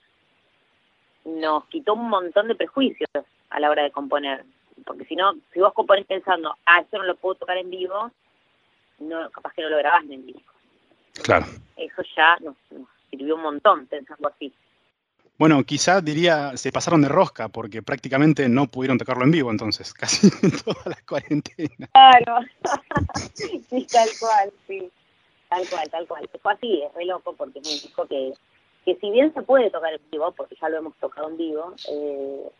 nos 1.24 1.64
quitó 1.66 1.94
un 1.94 2.08
montón 2.08 2.48
de 2.48 2.54
prejuicios 2.54 3.10
a 3.50 3.60
la 3.60 3.70
hora 3.70 3.82
de 3.82 3.90
componer. 3.90 4.44
Porque 4.84 5.04
si 5.06 5.16
no, 5.16 5.34
si 5.52 5.60
vos 5.60 5.72
componés 5.72 6.06
pensando, 6.06 6.54
ah, 6.66 6.80
eso 6.80 6.98
no 6.98 7.04
lo 7.04 7.16
puedo 7.16 7.36
tocar 7.36 7.56
en 7.56 7.70
vivo, 7.70 8.10
no, 8.98 9.30
capaz 9.30 9.52
que 9.54 9.62
no 9.62 9.70
lo 9.70 9.78
grabás 9.78 10.04
en 10.04 10.12
el 10.12 10.26
disco. 10.26 10.52
Claro. 11.22 11.46
Eso 11.76 12.02
ya 12.14 12.36
nos, 12.40 12.56
sirvió 13.10 13.36
un 13.36 13.42
montón 13.42 13.86
pensando 13.86 14.28
así. 14.28 14.52
Bueno, 15.38 15.62
quizá 15.64 16.00
diría, 16.00 16.56
se 16.56 16.72
pasaron 16.72 17.02
de 17.02 17.08
rosca 17.08 17.48
porque 17.48 17.82
prácticamente 17.82 18.48
no 18.48 18.68
pudieron 18.68 18.96
tocarlo 18.96 19.24
en 19.24 19.30
vivo 19.30 19.50
entonces, 19.50 19.92
casi 19.94 20.30
toda 20.62 20.82
la 20.86 20.98
cuarentena. 21.06 21.88
Claro, 21.92 22.40
sí, 23.34 23.86
tal 23.90 24.08
cual, 24.18 24.52
sí. 24.66 24.90
Tal 25.48 25.68
cual, 25.68 25.90
tal 25.90 26.06
cual. 26.06 26.28
Fue 26.42 26.52
así, 26.52 26.82
es 26.82 26.92
re 26.94 27.04
loco 27.04 27.34
porque 27.34 27.60
es 27.60 27.66
un 27.66 27.88
disco 27.88 28.06
que, 28.06 28.32
que 28.84 28.96
si 28.96 29.10
bien 29.10 29.32
se 29.34 29.42
puede 29.42 29.70
tocar 29.70 29.92
en 29.94 30.00
vivo, 30.10 30.32
porque 30.32 30.56
ya 30.60 30.68
lo 30.68 30.78
hemos 30.78 30.96
tocado 30.96 31.28
en 31.28 31.36
vivo, 31.36 31.74
eh, 31.88 32.50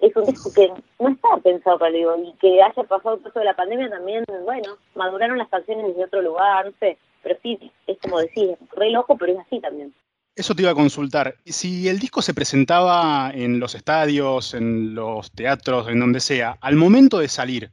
es 0.00 0.16
un 0.16 0.24
disco 0.24 0.52
que 0.52 0.72
no 0.98 1.08
estaba 1.08 1.38
pensado 1.38 1.78
para 1.78 1.90
el 1.90 1.98
vivo 1.98 2.16
y 2.16 2.32
que 2.38 2.62
haya 2.62 2.82
pasado 2.82 3.14
el 3.14 3.20
proceso 3.20 3.38
de 3.38 3.44
la 3.44 3.56
pandemia 3.56 3.88
también, 3.88 4.24
bueno, 4.44 4.76
maduraron 4.94 5.38
las 5.38 5.48
canciones 5.48 5.86
desde 5.86 6.04
otro 6.04 6.20
lugar, 6.20 6.66
no 6.66 6.72
sé, 6.78 6.98
pero 7.22 7.38
sí, 7.42 7.58
es 7.86 7.98
como 7.98 8.18
decir, 8.18 8.56
re 8.76 8.90
loco, 8.90 9.16
pero 9.16 9.32
es 9.32 9.38
así 9.38 9.60
también. 9.60 9.94
Eso 10.36 10.54
te 10.54 10.62
iba 10.62 10.72
a 10.72 10.74
consultar. 10.74 11.36
Si 11.44 11.88
el 11.88 12.00
disco 12.00 12.20
se 12.20 12.34
presentaba 12.34 13.30
en 13.32 13.60
los 13.60 13.76
estadios, 13.76 14.52
en 14.54 14.94
los 14.94 15.30
teatros, 15.30 15.88
en 15.88 16.00
donde 16.00 16.18
sea, 16.18 16.58
al 16.60 16.74
momento 16.74 17.18
de 17.18 17.28
salir, 17.28 17.70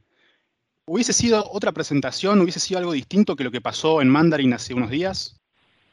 ¿Hubiese 0.93 1.13
sido 1.13 1.45
otra 1.53 1.71
presentación? 1.71 2.41
¿Hubiese 2.41 2.59
sido 2.59 2.77
algo 2.77 2.91
distinto 2.91 3.37
que 3.37 3.45
lo 3.45 3.51
que 3.51 3.61
pasó 3.61 4.01
en 4.01 4.09
Mandarin 4.09 4.51
hace 4.51 4.73
unos 4.73 4.89
días? 4.89 5.39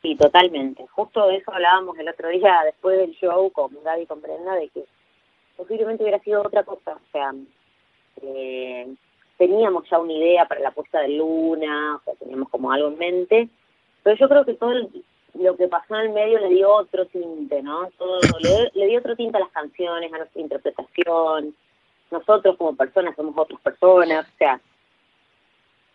Sí, 0.03 0.17
totalmente. 0.17 0.85
Justo 0.89 1.29
de 1.29 1.37
eso 1.37 1.53
hablábamos 1.53 1.97
el 2.01 2.09
otro 2.09 2.29
día 2.31 2.63
después 2.65 2.99
del 2.99 3.13
show 3.13 3.49
con 3.53 3.71
Gaby 3.85 4.03
y 4.03 4.07
con 4.07 4.21
de 4.21 4.71
que 4.75 4.85
posiblemente 5.57 6.03
hubiera 6.03 6.19
sido 6.19 6.43
otra 6.43 6.65
cosa. 6.65 6.95
O 6.95 7.13
sea, 7.13 7.33
eh, 8.23 8.93
teníamos 9.37 9.89
ya 9.89 10.01
una 10.01 10.15
idea 10.15 10.47
para 10.47 10.63
la 10.63 10.73
puesta 10.73 10.99
de 11.03 11.11
luna, 11.11 11.95
o 11.95 12.01
sea, 12.03 12.15
teníamos 12.15 12.49
como 12.49 12.73
algo 12.73 12.89
en 12.89 12.99
mente, 12.99 13.49
pero 14.03 14.17
yo 14.17 14.29
creo 14.29 14.45
que 14.45 14.55
todo 14.55 14.73
lo 15.35 15.57
que 15.57 15.69
pasó 15.69 15.95
en 15.95 16.07
el 16.07 16.13
medio 16.13 16.41
le 16.41 16.49
dio 16.49 16.75
otro 16.75 17.07
tinte, 17.07 17.63
¿no? 17.63 17.89
Todo, 17.99 18.19
le, 18.41 18.73
le 18.75 18.87
dio 18.89 18.99
otro 18.99 19.15
tinte 19.15 19.37
a 19.37 19.43
las 19.43 19.53
canciones, 19.53 20.13
a 20.13 20.19
nuestra 20.19 20.41
interpretación. 20.41 21.55
Nosotros 22.11 22.57
como 22.57 22.75
personas 22.75 23.15
somos 23.15 23.39
otras 23.39 23.61
personas, 23.61 24.27
o 24.27 24.39
sea, 24.39 24.61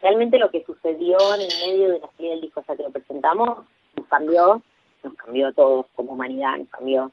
realmente 0.03 0.37
lo 0.37 0.51
que 0.51 0.63
sucedió 0.65 1.17
en 1.33 1.41
el 1.41 1.47
medio 1.65 1.89
de 1.93 1.99
la 1.99 2.09
serie 2.17 2.31
del 2.31 2.41
disco, 2.41 2.59
o 2.59 2.63
sea, 2.63 2.75
que 2.75 2.83
lo 2.83 2.91
presentamos, 2.91 3.65
nos 3.95 4.07
cambió, 4.07 4.61
nos 5.01 5.13
cambió 5.15 5.47
a 5.47 5.53
todos 5.53 5.85
como 5.95 6.11
humanidad, 6.11 6.57
nos 6.57 6.69
cambió. 6.69 7.11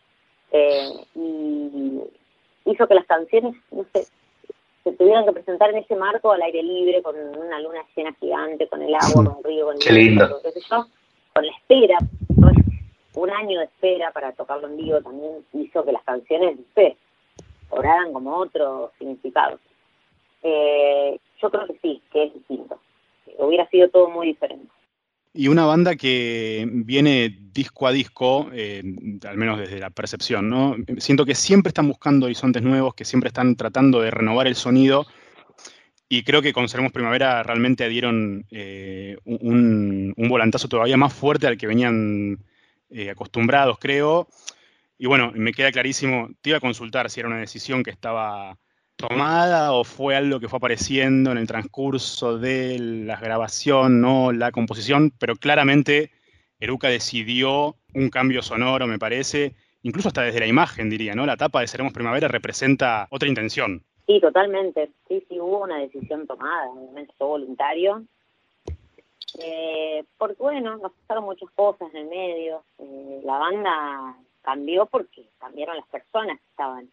Eh, 0.52 0.90
y 1.14 2.00
hizo 2.66 2.86
que 2.86 2.94
las 2.94 3.06
canciones, 3.06 3.54
no 3.70 3.84
sé, 3.92 4.06
se 4.82 4.92
tuvieran 4.92 5.24
que 5.24 5.32
presentar 5.32 5.70
en 5.70 5.76
ese 5.76 5.94
marco 5.94 6.32
al 6.32 6.42
aire 6.42 6.62
libre, 6.62 7.00
con 7.02 7.16
una 7.16 7.60
luna 7.60 7.80
llena 7.94 8.12
gigante, 8.18 8.66
con 8.66 8.82
el 8.82 8.94
agua, 8.94 9.24
con 9.24 9.36
el 9.38 9.44
río, 9.44 9.66
con 9.66 9.76
el 9.80 9.94
lindo. 9.94 10.40
Qué 10.42 10.50
sé 10.50 10.60
yo, 10.68 10.86
con 11.32 11.46
la 11.46 11.52
espera, 11.52 11.98
un 13.14 13.30
año 13.30 13.58
de 13.60 13.66
espera 13.66 14.10
para 14.12 14.32
tocarlo 14.32 14.68
en 14.68 14.76
vivo 14.76 15.00
también 15.00 15.44
hizo 15.52 15.84
que 15.84 15.92
las 15.92 16.02
canciones, 16.04 16.56
no 16.56 16.64
sé, 16.74 16.96
cobraran 17.68 18.12
como 18.12 18.36
otro 18.36 18.92
significado. 18.98 19.58
Eh, 20.42 21.18
yo 21.40 21.50
creo 21.50 21.66
que 21.66 21.78
sí, 21.82 22.02
que 22.12 22.24
es 22.24 22.34
distinto. 22.34 22.80
Hubiera 23.38 23.68
sido 23.68 23.88
todo 23.88 24.10
muy 24.10 24.28
diferente. 24.28 24.68
Y 25.32 25.48
una 25.48 25.64
banda 25.64 25.94
que 25.94 26.66
viene 26.68 27.36
disco 27.52 27.86
a 27.86 27.92
disco, 27.92 28.50
eh, 28.52 28.82
al 29.26 29.36
menos 29.36 29.60
desde 29.60 29.78
la 29.78 29.90
percepción, 29.90 30.48
¿no? 30.48 30.76
Siento 30.98 31.24
que 31.24 31.36
siempre 31.36 31.68
están 31.68 31.86
buscando 31.86 32.26
horizontes 32.26 32.62
nuevos, 32.62 32.94
que 32.94 33.04
siempre 33.04 33.28
están 33.28 33.54
tratando 33.54 34.00
de 34.00 34.10
renovar 34.10 34.48
el 34.48 34.56
sonido. 34.56 35.06
Y 36.08 36.24
creo 36.24 36.42
que 36.42 36.52
con 36.52 36.68
Seremos 36.68 36.90
Primavera 36.90 37.44
realmente 37.44 37.88
dieron 37.88 38.44
eh, 38.50 39.16
un, 39.24 40.14
volantazo 40.16 40.68
todavía 40.68 40.96
más 40.96 41.14
fuerte 41.14 41.46
al 41.46 41.56
que 41.56 41.68
venían 41.68 42.44
acostumbrados, 43.08 43.78
creo. 43.78 44.26
Y 44.98 45.06
bueno, 45.06 45.30
me 45.34 45.52
queda 45.52 45.70
clarísimo, 45.70 46.28
te 46.40 46.50
iba 46.50 46.58
a 46.58 46.60
consultar 46.60 47.08
si 47.08 47.20
era 47.20 47.28
una 47.28 47.38
decisión 47.38 47.84
que 47.84 47.90
estaba 47.90 48.58
tomada 49.00 49.72
o 49.72 49.84
fue 49.84 50.16
algo 50.16 50.40
que 50.40 50.48
fue 50.48 50.58
apareciendo 50.58 51.32
en 51.32 51.38
el 51.38 51.46
transcurso 51.46 52.38
de 52.38 52.78
la 52.78 53.16
grabación, 53.16 54.00
no 54.00 54.32
la 54.32 54.52
composición, 54.52 55.12
pero 55.18 55.36
claramente 55.36 56.10
Eruca 56.58 56.88
decidió 56.88 57.76
un 57.94 58.10
cambio 58.10 58.42
sonoro, 58.42 58.86
me 58.86 58.98
parece, 58.98 59.54
incluso 59.82 60.08
hasta 60.08 60.22
desde 60.22 60.40
la 60.40 60.46
imagen, 60.46 60.90
diría, 60.90 61.14
¿no? 61.14 61.26
La 61.26 61.36
tapa 61.36 61.60
de 61.60 61.66
Seremos 61.66 61.92
Primavera 61.92 62.28
representa 62.28 63.08
otra 63.10 63.28
intención. 63.28 63.82
Sí, 64.06 64.20
totalmente. 64.20 64.90
Sí, 65.08 65.24
sí, 65.28 65.40
hubo 65.40 65.62
una 65.62 65.78
decisión 65.78 66.26
tomada, 66.26 66.68
obviamente 66.68 67.14
fue 67.16 67.26
voluntario. 67.26 68.04
Eh, 69.42 70.04
porque, 70.18 70.36
bueno, 70.38 70.76
nos 70.76 70.92
pasaron 70.92 71.24
muchas 71.24 71.48
cosas 71.52 71.88
en 71.94 72.02
el 72.02 72.08
medio. 72.08 72.64
Eh, 72.78 73.20
la 73.24 73.38
banda 73.38 74.16
cambió 74.42 74.86
porque 74.86 75.28
cambiaron 75.38 75.76
las 75.76 75.86
personas 75.86 76.38
que 76.38 76.46
estaban 76.50 76.90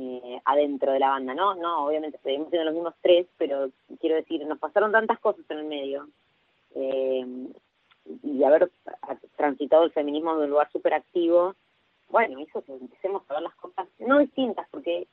eh, 0.00 0.40
adentro 0.44 0.92
de 0.92 0.98
la 0.98 1.10
banda, 1.10 1.34
¿no? 1.34 1.54
No, 1.54 1.86
obviamente 1.86 2.18
seguimos 2.22 2.50
siendo 2.50 2.64
los 2.66 2.74
mismos 2.74 2.94
tres, 3.02 3.26
pero 3.38 3.70
quiero 4.00 4.16
decir, 4.16 4.44
nos 4.46 4.58
pasaron 4.58 4.92
tantas 4.92 5.18
cosas 5.18 5.44
en 5.48 5.58
el 5.58 5.64
medio. 5.64 6.08
Eh, 6.74 7.26
y 8.22 8.42
haber 8.44 8.70
transitado 9.36 9.84
el 9.84 9.92
feminismo 9.92 10.36
de 10.36 10.44
un 10.44 10.50
lugar 10.50 10.70
súper 10.72 10.94
activo, 10.94 11.54
bueno, 12.08 12.40
hizo 12.40 12.62
que 12.62 12.72
empecemos 12.72 13.22
a 13.28 13.34
ver 13.34 13.42
las 13.42 13.54
cosas 13.56 13.86
no 13.98 14.18
distintas, 14.18 14.66
porque 14.70 15.06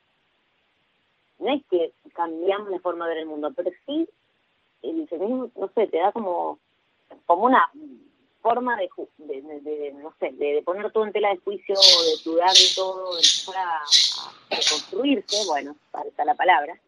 no 1.40 1.54
es 1.54 1.64
que 1.70 1.92
cambiamos 2.14 2.70
la 2.70 2.80
forma 2.80 3.06
de 3.06 3.14
ver 3.14 3.24
el 3.24 3.30
mundo, 3.30 3.52
pero 3.56 3.72
sí 3.86 4.08
el 4.82 5.08
feminismo, 5.08 5.52
no 5.56 5.70
sé, 5.70 5.88
te 5.88 5.98
da 5.98 6.12
como, 6.12 6.60
como 7.26 7.46
una 7.46 7.70
forma 8.48 8.78
de, 8.78 8.90
de, 9.18 9.94
no 9.94 10.14
sé, 10.20 10.32
de, 10.32 10.62
poner 10.64 10.90
todo 10.94 11.06
en 11.06 11.12
tela 11.12 11.30
de 11.30 11.38
juicio, 11.38 11.76
de 11.76 12.30
dudar 12.32 12.50
de 12.50 12.74
todo, 12.76 13.12
de 13.12 13.18
empezar 13.18 13.56
a, 13.58 13.82
construirse, 14.50 15.46
bueno, 15.48 15.76
falta 15.92 16.24
la 16.24 16.34
palabra. 16.34 16.80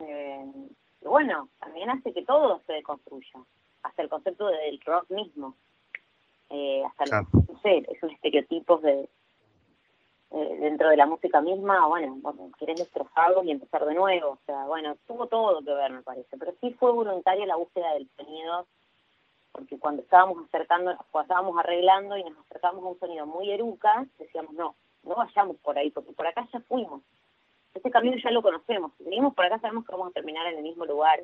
Eh, 0.00 0.44
bueno, 1.00 1.48
también 1.58 1.88
hace 1.88 2.12
que 2.12 2.22
todo 2.22 2.60
se 2.66 2.74
deconstruya, 2.74 3.40
hasta 3.82 4.02
el 4.02 4.10
concepto 4.10 4.46
del 4.48 4.78
rock 4.84 5.10
mismo. 5.10 5.54
Eh, 6.50 6.82
hasta, 6.84 7.22
no 7.32 7.60
sé, 7.62 7.84
esos 7.88 8.12
estereotipos 8.12 8.82
de, 8.82 9.08
eh, 10.32 10.56
dentro 10.60 10.90
de 10.90 10.98
la 10.98 11.06
música 11.06 11.40
misma, 11.40 11.86
bueno, 11.86 12.18
bueno, 12.20 12.50
querés 12.58 12.78
destrozarlo 12.78 13.42
y 13.42 13.52
empezar 13.52 13.86
de 13.86 13.94
nuevo. 13.94 14.32
O 14.32 14.38
sea, 14.44 14.66
bueno, 14.66 14.96
tuvo 15.06 15.28
todo 15.28 15.64
que 15.64 15.72
ver, 15.72 15.92
me 15.92 16.02
parece. 16.02 16.36
Pero 16.36 16.52
sí 16.60 16.74
fue 16.78 16.92
voluntaria 16.92 17.46
la 17.46 17.56
búsqueda 17.56 17.94
del 17.94 18.08
sonido, 18.16 18.66
porque 19.54 19.78
cuando 19.78 20.02
estábamos 20.02 20.44
acercando, 20.48 20.96
cuando 21.12 21.32
estábamos 21.32 21.56
arreglando 21.58 22.16
y 22.18 22.24
nos 22.24 22.38
acercamos 22.40 22.84
a 22.84 22.88
un 22.88 22.98
sonido 22.98 23.24
muy 23.24 23.50
eruca, 23.52 24.04
decíamos, 24.18 24.52
no, 24.54 24.74
no 25.04 25.14
vayamos 25.14 25.56
por 25.58 25.78
ahí, 25.78 25.90
porque 25.90 26.12
por 26.12 26.26
acá 26.26 26.46
ya 26.52 26.60
fuimos. 26.60 27.02
Este 27.72 27.90
camino 27.90 28.16
ya 28.22 28.32
lo 28.32 28.42
conocemos. 28.42 28.92
Si 28.98 29.04
seguimos 29.04 29.32
por 29.32 29.44
acá, 29.44 29.60
sabemos 29.60 29.86
que 29.86 29.92
vamos 29.92 30.08
a 30.08 30.12
terminar 30.12 30.46
en 30.48 30.58
el 30.58 30.64
mismo 30.64 30.84
lugar 30.84 31.20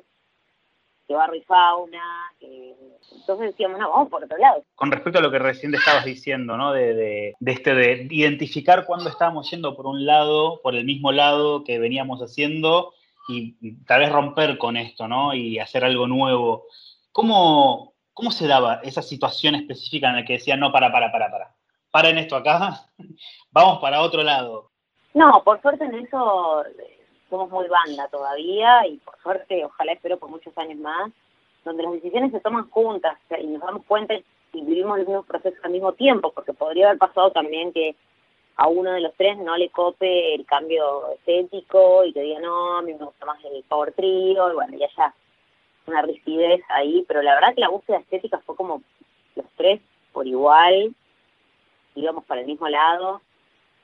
que 1.07 1.13
barro 1.13 1.35
y 1.35 1.41
fauna, 1.41 2.31
entonces 2.39 3.51
decíamos, 3.51 3.79
no, 3.79 3.89
vamos 3.89 4.07
por 4.07 4.23
otro 4.23 4.37
lado. 4.37 4.63
Con 4.75 4.91
respecto 4.91 5.19
a 5.19 5.21
lo 5.21 5.31
que 5.31 5.39
recién 5.39 5.75
estabas 5.75 6.05
diciendo, 6.05 6.55
¿no? 6.55 6.71
De, 6.71 6.93
de, 6.93 7.35
este, 7.47 7.75
de 7.75 8.07
identificar 8.11 8.85
cuándo 8.85 9.09
estábamos 9.09 9.51
yendo 9.51 9.75
por 9.75 9.87
un 9.87 10.05
lado, 10.05 10.61
por 10.61 10.73
el 10.75 10.85
mismo 10.85 11.11
lado 11.11 11.65
que 11.65 11.79
veníamos 11.79 12.21
haciendo, 12.21 12.93
y 13.27 13.75
tal 13.85 14.01
vez 14.01 14.11
romper 14.11 14.57
con 14.57 14.77
esto, 14.77 15.07
¿no? 15.07 15.33
Y 15.33 15.59
hacer 15.59 15.83
algo 15.83 16.07
nuevo. 16.07 16.65
¿Cómo, 17.11 17.90
cómo 18.21 18.31
se 18.31 18.47
daba 18.47 18.81
esa 18.83 19.01
situación 19.01 19.55
específica 19.55 20.07
en 20.09 20.17
la 20.17 20.23
que 20.23 20.33
decían, 20.33 20.59
no, 20.59 20.71
para, 20.71 20.91
para, 20.91 21.11
para, 21.11 21.31
para, 21.31 21.55
para 21.89 22.09
en 22.09 22.19
esto 22.19 22.35
acá, 22.35 22.85
vamos 23.51 23.79
para 23.79 23.99
otro 23.99 24.21
lado? 24.21 24.69
No, 25.15 25.41
por 25.43 25.59
suerte 25.59 25.85
en 25.85 25.95
eso 25.95 26.63
somos 27.31 27.49
muy 27.49 27.67
banda 27.67 28.07
todavía 28.09 28.85
y 28.85 28.97
por 28.97 29.17
suerte, 29.23 29.65
ojalá 29.65 29.93
espero 29.93 30.19
por 30.19 30.29
muchos 30.29 30.55
años 30.55 30.77
más, 30.77 31.11
donde 31.65 31.81
las 31.81 31.93
decisiones 31.93 32.31
se 32.31 32.39
toman 32.41 32.69
juntas 32.69 33.17
y 33.41 33.47
nos 33.47 33.61
damos 33.63 33.85
cuenta 33.85 34.13
y 34.13 34.23
vivimos 34.53 34.99
el 34.99 35.07
mismo 35.07 35.23
proceso 35.23 35.57
al 35.63 35.71
mismo 35.71 35.93
tiempo, 35.93 36.31
porque 36.31 36.53
podría 36.53 36.89
haber 36.89 36.99
pasado 36.99 37.31
también 37.31 37.73
que 37.73 37.95
a 38.57 38.67
uno 38.67 38.91
de 38.91 39.01
los 39.01 39.15
tres 39.15 39.35
no 39.39 39.57
le 39.57 39.69
cope 39.69 40.35
el 40.35 40.45
cambio 40.45 41.11
estético 41.13 42.05
y 42.05 42.13
que 42.13 42.21
diga, 42.21 42.39
no, 42.39 42.77
a 42.77 42.81
mí 42.83 42.93
me 42.93 43.03
gusta 43.03 43.25
más 43.25 43.43
el 43.45 43.63
power 43.63 43.93
trio, 43.93 44.51
y 44.51 44.53
bueno, 44.53 44.77
ya 44.77 44.87
ya 44.95 45.11
una 45.87 46.01
rigidez 46.01 46.61
ahí, 46.69 47.03
pero 47.07 47.21
la 47.21 47.35
verdad 47.35 47.53
que 47.55 47.61
la 47.61 47.69
búsqueda 47.69 47.97
estética 47.97 48.39
fue 48.39 48.55
como 48.55 48.81
los 49.35 49.45
tres 49.55 49.81
por 50.11 50.27
igual, 50.27 50.93
íbamos 51.95 52.25
para 52.25 52.41
el 52.41 52.47
mismo 52.47 52.67
lado, 52.67 53.21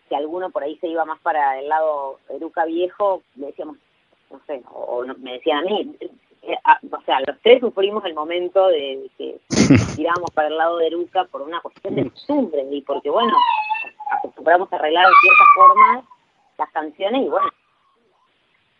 si 0.08 0.16
alguno 0.16 0.50
por 0.50 0.63
ahí 0.63 0.77
se 0.77 0.88
iba 0.88 1.06
más 1.06 1.20
para 1.20 1.60
el 1.60 1.68
lado 1.70 2.20
Eruca 2.30 2.66
viejo, 2.66 3.22
le 3.36 3.48
decíamos, 3.48 3.77
no 4.32 4.39
sé, 4.46 4.62
o, 4.72 5.04
me 5.18 5.34
decían 5.34 5.60
a 5.60 5.62
mí, 5.62 5.96
eh, 6.44 6.58
o 6.92 7.01
sea, 7.01 7.20
los 7.25 7.39
tres 7.42 7.60
sufrimos 7.60 8.04
el 8.06 8.13
momento 8.13 8.68
de 8.68 9.10
que 9.18 9.39
tiramos 9.96 10.32
para 10.32 10.48
el 10.48 10.58
lado 10.58 10.77
de 10.77 10.88
Eruca 10.88 11.25
por 11.25 11.42
una 11.42 11.60
cuestión 11.62 11.96
de 11.96 12.10
costumbre 12.10 12.66
y 12.72 12.82
porque, 12.82 13.10
bueno, 13.10 13.34
acostumbramos 14.12 14.72
a 14.72 14.75
arreglar 14.77 15.05
de 15.05 15.14
ciertas 15.22 15.48
formas 15.55 16.05
las 16.57 16.72
canciones 16.72 17.25
y, 17.25 17.29
bueno, 17.29 17.48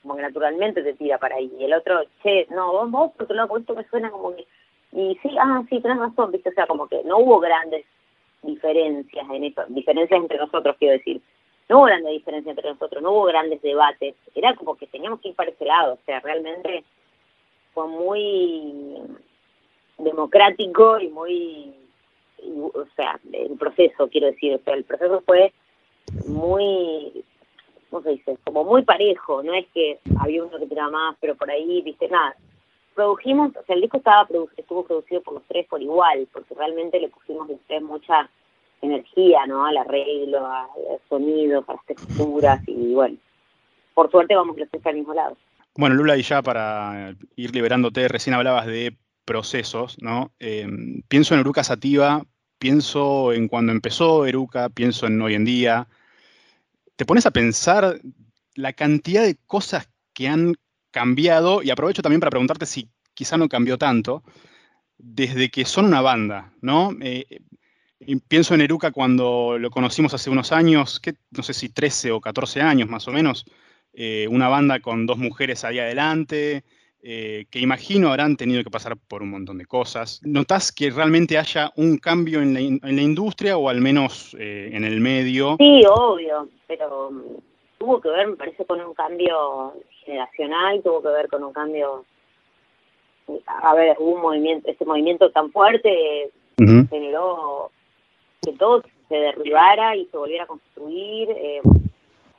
como 0.02 0.16
que 0.16 0.22
naturalmente 0.22 0.84
te 0.84 0.94
tira 0.94 1.18
para 1.18 1.36
ahí. 1.36 1.52
Y 1.60 1.66
el 1.66 1.74
otro, 1.74 2.02
che, 2.24 2.48
no, 2.50 2.72
vos, 2.72 2.92
vos 2.92 3.12
porque 3.18 3.34
esto 3.60 3.76
me 3.76 3.88
suena 3.90 4.10
como 4.12 4.36
que... 4.36 4.46
Y 4.94 5.18
sí, 5.22 5.36
ah, 5.40 5.64
sí, 5.70 5.82
tenés 5.82 5.98
razón, 5.98 6.32
¿viste? 6.32 6.50
O 6.50 6.54
sea, 6.54 6.66
como 6.66 6.88
que 6.88 7.04
no 7.04 7.18
hubo 7.18 7.40
grandes 7.40 7.86
diferencias 8.42 9.26
en 9.30 9.44
eso, 9.44 9.64
diferencias 9.68 10.20
entre 10.20 10.38
nosotros, 10.38 10.76
quiero 10.80 10.94
decir. 10.94 11.22
No 11.70 11.80
hubo 11.80 11.86
grandes 11.86 12.14
diferencias 12.14 12.56
entre 12.58 12.70
nosotros, 12.72 13.04
no 13.04 13.12
hubo 13.12 13.24
grandes 13.26 13.62
debates. 13.62 14.16
Era 14.34 14.56
como 14.56 14.76
que 14.76 14.88
teníamos 14.88 15.20
que 15.20 15.30
ir 15.30 15.36
para 15.36 15.52
ese 15.52 15.66
lado. 15.66 15.96
O 15.96 16.06
sea, 16.06 16.22
realmente 16.22 16.86
fue 17.74 17.88
muy 17.88 19.02
democrático 19.98 21.00
y 21.00 21.10
muy, 21.10 21.74
o 22.74 22.86
sea, 22.96 23.20
el 23.34 23.58
proceso, 23.58 24.08
quiero 24.10 24.28
decir, 24.28 24.54
o 24.56 24.60
sea, 24.64 24.76
el 24.76 24.84
proceso 24.84 25.22
fue 25.26 25.52
muy, 26.28 27.26
Como 28.44 28.64
muy 28.64 28.84
parejo, 28.84 29.44
no 29.44 29.54
es 29.54 29.66
que 29.74 30.00
había 30.20 30.44
uno 30.44 30.58
que 30.58 30.68
tiraba 30.68 30.92
más, 30.92 31.18
pero 31.20 31.36
por 31.36 31.50
ahí, 31.50 31.82
viste, 31.82 32.08
nada, 32.08 32.36
produjimos, 32.96 33.56
o 33.56 33.64
sea, 33.66 33.76
el 33.76 33.82
disco 33.82 33.98
estaba 33.98 34.28
estuvo 34.58 34.84
producido 34.84 35.22
por 35.22 35.36
los 35.36 35.44
tres 35.48 35.68
por 35.68 35.82
igual, 35.82 36.28
porque 36.34 36.56
realmente 36.56 37.00
le 37.00 37.10
pusimos 37.10 37.48
los 37.48 37.60
tres 37.68 37.82
mucha 37.82 38.30
energía, 38.82 39.46
¿no? 39.46 39.66
Al 39.66 39.78
arreglo, 39.78 40.46
al 40.46 41.00
sonido, 41.08 41.64
a 41.68 41.74
las 41.74 41.86
texturas 41.86 42.62
y 42.68 42.94
bueno, 42.94 43.18
por 43.94 44.12
suerte 44.12 44.36
vamos 44.36 44.58
los 44.58 44.70
tres 44.70 44.86
al 44.86 44.96
mismo 44.96 45.14
lado. 45.14 45.38
Bueno, 45.76 45.96
Lula, 45.96 46.18
y 46.18 46.24
ya 46.24 46.42
para 46.42 47.14
ir 47.36 47.54
liberándote, 47.54 48.08
recién 48.08 48.34
hablabas 48.34 48.66
de 48.66 48.98
procesos, 49.26 49.98
¿no? 50.02 50.32
Em, 50.40 51.04
pienso 51.08 51.36
en 51.36 51.42
Eruca 51.42 51.64
Sativa, 51.64 52.24
pienso 52.58 53.32
en 53.34 53.48
cuando 53.48 53.72
empezó 53.72 54.26
Eruca, 54.26 54.70
pienso 54.70 55.06
en 55.06 55.22
hoy 55.22 55.36
en 55.36 55.46
día. 55.46 55.88
Te 56.98 57.06
pones 57.06 57.28
a 57.28 57.32
pensar 57.32 58.02
la 58.56 58.74
cantidad 58.74 59.22
de 59.22 59.38
cosas 59.46 59.88
que 60.14 60.28
han 60.28 60.56
cambiado, 60.90 61.62
y 61.62 61.70
aprovecho 61.70 62.02
también 62.02 62.20
para 62.20 62.32
preguntarte 62.32 62.66
si 62.66 62.90
quizá 63.14 63.38
no 63.38 63.48
cambió 63.48 63.78
tanto, 63.78 64.24
desde 64.98 65.50
que 65.52 65.64
son 65.66 65.86
una 65.86 66.02
banda, 66.02 66.54
¿no? 66.60 66.90
Eh, 67.02 67.42
pienso 68.28 68.56
en 68.56 68.62
Eruca 68.62 68.92
cuando 68.92 69.60
lo 69.60 69.70
conocimos 69.70 70.16
hace 70.16 70.32
unos 70.32 70.52
años, 70.52 71.00
que, 71.00 71.14
no 71.30 71.44
sé 71.44 71.54
si 71.54 71.70
13 71.70 72.12
o 72.12 72.20
14 72.20 72.62
años 72.62 72.90
más 72.90 73.08
o 73.08 73.12
menos, 73.12 73.46
eh, 73.94 74.28
una 74.32 74.48
banda 74.48 74.80
con 74.80 75.06
dos 75.06 75.20
mujeres 75.20 75.64
ahí 75.64 75.78
adelante, 75.78 76.64
eh, 77.04 77.46
que 77.50 77.60
imagino 77.60 78.10
habrán 78.10 78.38
tenido 78.38 78.64
que 78.64 78.70
pasar 78.70 78.98
por 78.98 79.22
un 79.22 79.30
montón 79.30 79.58
de 79.58 79.66
cosas. 79.66 80.22
¿Notas 80.24 80.72
que 80.72 80.90
realmente 80.90 81.38
haya 81.38 81.72
un 81.76 81.98
cambio 81.98 82.42
en 82.42 82.54
la, 82.54 82.60
en 82.60 82.96
la 82.96 83.02
industria 83.02 83.58
o 83.58 83.70
al 83.70 83.82
menos 83.82 84.36
en 84.40 84.84
el 84.84 85.00
medio? 85.00 85.56
Sí, 85.58 85.84
obvio, 85.90 86.50
pero 86.68 87.12
tuvo 87.78 88.02
que 88.02 88.10
ver, 88.10 88.28
me 88.28 88.36
parece, 88.36 88.66
con 88.66 88.82
un 88.82 88.94
cambio 88.94 89.74
generacional, 90.06 90.82
tuvo 90.84 91.02
que 91.02 91.10
ver 91.10 91.28
con 91.28 91.44
un 91.44 91.54
cambio, 91.54 92.06
a 93.46 93.76
ver, 93.76 93.96
hubo 94.00 94.16
un 94.16 94.22
movimiento, 94.22 94.70
este 94.70 94.86
movimiento 94.86 95.30
tan 95.32 95.52
fuerte 95.52 96.32
generó 96.58 97.72
que 98.42 98.54
todo 98.54 98.84
se 99.10 99.16
derribara 99.16 99.96
y 99.96 100.06
se 100.06 100.18
volviera 100.18 100.46
a 100.46 100.48
construir, 100.48 101.30
eh, 101.30 101.62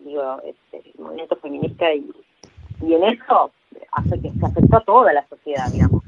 digo, 0.00 0.40
este, 0.44 0.90
el 0.90 1.02
movimiento 1.02 1.36
feminista 1.36 1.94
y, 1.94 2.10
y 2.82 2.94
en 2.94 3.04
eso 3.04 3.50
hace 3.92 4.20
que 4.20 4.30
se 4.30 4.46
afectó 4.46 4.76
a 4.76 4.84
toda 4.84 5.12
la 5.12 5.26
sociedad, 5.28 5.70
digamos. 5.72 6.02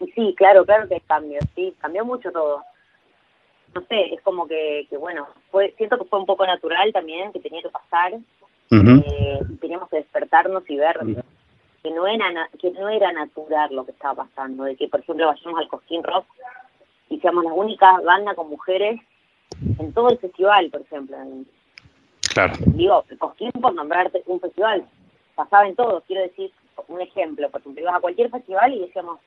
Y, 0.00 0.06
sí, 0.12 0.34
claro, 0.36 0.64
claro 0.64 0.88
que 0.88 0.94
hay 0.94 1.00
cambios, 1.00 1.44
sí, 1.54 1.74
cambió 1.80 2.04
mucho 2.04 2.30
todo 2.32 2.62
no 3.74 3.80
sé, 3.88 4.14
es 4.14 4.20
como 4.22 4.46
que, 4.46 4.86
que 4.90 4.96
bueno, 4.96 5.26
fue, 5.50 5.72
siento 5.76 5.98
que 5.98 6.04
fue 6.04 6.18
un 6.18 6.26
poco 6.26 6.46
natural 6.46 6.92
también, 6.92 7.32
que 7.32 7.40
tenía 7.40 7.62
que 7.62 7.70
pasar, 7.70 8.12
eh, 8.70 9.40
teníamos 9.60 9.88
que 9.88 9.96
despertarnos 9.96 10.68
y 10.68 10.76
ver 10.76 10.98
que 11.82 11.90
no 11.90 12.06
era 12.06 12.48
que 12.58 12.70
no 12.70 12.88
era 12.88 13.12
natural 13.12 13.74
lo 13.74 13.84
que 13.84 13.92
estaba 13.92 14.24
pasando, 14.24 14.64
de 14.64 14.76
que 14.76 14.88
por 14.88 15.00
ejemplo 15.00 15.26
vayamos 15.26 15.60
al 15.60 15.68
Cosquín 15.68 16.02
Rock 16.02 16.26
y 17.10 17.18
seamos 17.20 17.44
la 17.44 17.52
única 17.52 18.00
banda 18.00 18.34
con 18.34 18.48
mujeres 18.48 19.00
en 19.78 19.92
todo 19.92 20.08
el 20.08 20.18
festival, 20.18 20.70
por 20.70 20.80
ejemplo. 20.82 21.16
Claro. 22.32 22.54
Digo, 22.66 23.04
Cosquín 23.18 23.50
por 23.52 23.74
nombrarte 23.74 24.22
un 24.26 24.40
festival, 24.40 24.84
pasaba 25.34 25.66
en 25.68 25.76
todo, 25.76 26.02
quiero 26.06 26.22
decir, 26.22 26.50
un 26.88 27.00
ejemplo, 27.00 27.50
por 27.50 27.60
ejemplo, 27.60 27.82
ibas 27.82 27.96
a 27.96 28.00
cualquier 28.00 28.30
festival 28.30 28.72
y 28.72 28.80
decíamos, 28.80 29.20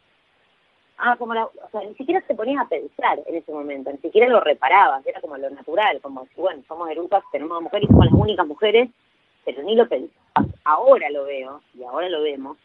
ah, 0.97 1.15
como 1.17 1.33
la, 1.33 1.45
o 1.45 1.69
sea, 1.71 1.81
ni 1.81 1.93
siquiera 1.95 2.21
te 2.21 2.35
ponías 2.35 2.65
a 2.65 2.69
pensar 2.69 3.19
en 3.25 3.35
ese 3.35 3.51
momento, 3.51 3.91
ni 3.91 3.97
siquiera 3.99 4.27
lo 4.27 4.39
reparabas, 4.39 5.05
era 5.05 5.21
como 5.21 5.37
lo 5.37 5.49
natural, 5.49 5.99
como 6.01 6.25
si, 6.33 6.41
bueno, 6.41 6.63
somos 6.67 6.89
erucas, 6.89 7.23
tenemos 7.31 7.61
mujeres 7.61 7.89
y 7.89 7.93
somos 7.93 8.05
las 8.05 8.13
únicas 8.13 8.47
mujeres, 8.47 8.89
pero 9.43 9.61
ni 9.63 9.75
lo 9.75 9.87
pensaba. 9.87 10.47
Ahora 10.63 11.09
lo 11.11 11.25
veo, 11.25 11.61
y 11.75 11.83
ahora 11.83 12.09
lo 12.09 12.23
vemos, 12.23 12.57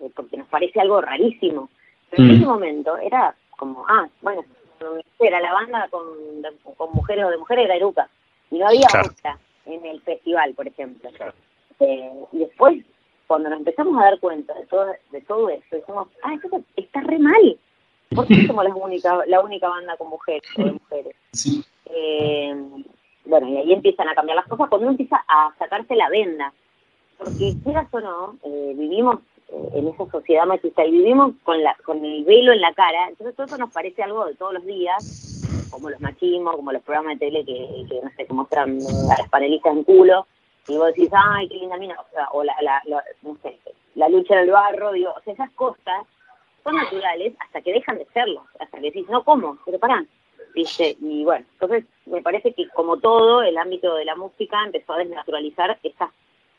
eh, 0.00 0.10
porque 0.14 0.36
nos 0.36 0.48
parece 0.48 0.80
algo 0.80 1.00
rarísimo, 1.00 1.68
pero 2.10 2.24
en 2.24 2.28
mm. 2.30 2.36
ese 2.36 2.46
momento 2.46 2.96
era 2.98 3.34
como, 3.56 3.84
ah, 3.88 4.08
bueno, 4.22 4.44
era 5.20 5.40
la 5.40 5.52
banda 5.52 5.88
con, 5.90 6.04
con 6.76 6.92
mujeres 6.92 7.24
o 7.26 7.30
de 7.30 7.36
mujeres 7.36 7.66
era 7.66 7.76
eruca, 7.76 8.08
y 8.50 8.58
no 8.58 8.66
había 8.66 8.86
otra 8.86 9.38
en 9.66 9.84
el 9.86 10.00
festival, 10.02 10.54
por 10.54 10.66
ejemplo. 10.68 11.10
Eh, 11.80 12.12
y 12.32 12.38
después 12.38 12.84
cuando 13.30 13.48
nos 13.48 13.60
empezamos 13.60 13.96
a 13.96 14.06
dar 14.06 14.18
cuenta 14.18 14.52
de 14.54 14.66
todo, 14.66 14.86
de 15.12 15.20
todo 15.20 15.48
esto, 15.50 15.76
decimos, 15.76 16.08
ah, 16.24 16.34
esto 16.34 16.60
está 16.74 17.00
re 17.00 17.16
mal. 17.20 17.58
¿Por 18.12 18.26
qué 18.26 18.34
somos 18.48 18.64
la 18.64 18.74
única, 18.74 19.24
la 19.26 19.40
única 19.40 19.68
banda 19.68 19.96
con 19.96 20.08
mujeres 20.08 20.42
o 20.58 20.64
de 20.64 20.72
mujeres? 20.72 21.14
Eh, 21.86 22.56
bueno, 23.24 23.48
y 23.48 23.56
ahí 23.58 23.72
empiezan 23.72 24.08
a 24.08 24.16
cambiar 24.16 24.34
las 24.34 24.48
cosas 24.48 24.68
cuando 24.68 24.88
uno 24.88 24.90
empieza 24.94 25.24
a 25.28 25.54
sacarse 25.60 25.94
la 25.94 26.08
venda. 26.08 26.52
Porque 27.18 27.54
quieras 27.62 27.86
o 27.92 28.00
no, 28.00 28.36
eh, 28.42 28.72
vivimos 28.76 29.20
eh, 29.46 29.68
en 29.74 29.86
esa 29.86 30.10
sociedad 30.10 30.46
machista 30.46 30.84
y 30.84 30.90
vivimos 30.90 31.34
con, 31.44 31.62
la, 31.62 31.76
con 31.84 32.04
el 32.04 32.24
velo 32.24 32.52
en 32.52 32.60
la 32.60 32.74
cara, 32.74 33.10
entonces 33.10 33.36
todo 33.36 33.46
eso 33.46 33.58
nos 33.58 33.72
parece 33.72 34.02
algo 34.02 34.26
de 34.26 34.34
todos 34.34 34.54
los 34.54 34.64
días, 34.66 35.29
como 35.70 35.90
los 35.90 36.00
machismos, 36.00 36.56
como 36.56 36.72
los 36.72 36.82
programas 36.82 37.18
de 37.18 37.26
tele 37.26 37.44
que, 37.44 37.86
que 37.88 38.00
no 38.02 38.10
sé, 38.16 38.26
que 38.26 38.32
muestran 38.32 38.78
a 39.10 39.18
las 39.18 39.28
panelistas 39.28 39.72
en 39.72 39.84
culo, 39.84 40.26
y 40.68 40.76
vos 40.76 40.88
decís, 40.88 41.10
ay, 41.12 41.48
qué 41.48 41.56
linda 41.56 41.76
mina, 41.76 41.96
o, 42.32 42.44
la, 42.44 42.54
la, 42.60 42.82
no 43.22 43.36
sé, 43.42 43.58
la 43.94 44.08
lucha 44.08 44.34
en 44.34 44.40
el 44.40 44.50
barro, 44.50 44.92
digo, 44.92 45.12
o 45.16 45.20
sea, 45.22 45.32
esas 45.32 45.50
cosas 45.52 46.06
son 46.62 46.76
naturales 46.76 47.34
hasta 47.40 47.60
que 47.62 47.72
dejan 47.72 47.98
de 47.98 48.06
serlo, 48.12 48.44
hasta 48.58 48.78
que 48.78 48.86
decís, 48.86 49.08
no, 49.08 49.24
¿cómo? 49.24 49.58
Pero 49.64 49.78
pará, 49.78 50.04
¿viste? 50.54 50.96
Y 51.00 51.24
bueno, 51.24 51.44
entonces 51.52 51.84
me 52.06 52.22
parece 52.22 52.52
que 52.52 52.68
como 52.70 52.98
todo, 52.98 53.42
el 53.42 53.56
ámbito 53.56 53.94
de 53.94 54.04
la 54.04 54.16
música 54.16 54.62
empezó 54.64 54.92
a 54.92 54.98
desnaturalizar 54.98 55.78
esas 55.82 56.10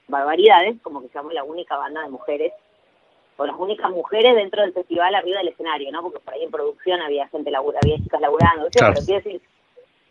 barbaridades, 0.08 0.82
como 0.82 1.02
que 1.02 1.10
somos 1.10 1.34
la 1.34 1.44
única 1.44 1.78
banda 1.78 2.02
de 2.02 2.10
mujeres, 2.10 2.54
o 3.42 3.46
las 3.48 3.58
únicas 3.58 3.90
mujeres 3.90 4.36
dentro 4.36 4.62
del 4.62 4.74
festival 4.74 5.16
arriba 5.16 5.40
del 5.40 5.48
escenario, 5.48 5.92
¿no? 5.92 6.04
Porque 6.04 6.20
por 6.20 6.34
ahí 6.34 6.44
en 6.44 6.52
producción 6.52 7.02
había 7.02 7.28
gente 7.30 7.50
labura, 7.50 7.80
había 7.82 7.98
chicas 7.98 8.22
laburando, 8.22 8.68
pero 8.72 8.94
quiero 8.94 9.22
decir, 9.22 9.42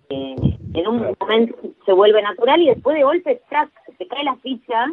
eh, 0.09 0.37
en 0.75 0.89
un 0.89 1.17
momento 1.19 1.57
se 1.87 1.93
vuelve 1.93 2.21
natural 2.23 2.61
y 2.61 2.67
después 2.67 2.97
de 2.97 3.05
golpe, 3.05 3.41
track, 3.49 3.71
se 3.97 4.07
cae 4.09 4.25
la 4.25 4.35
ficha 4.37 4.87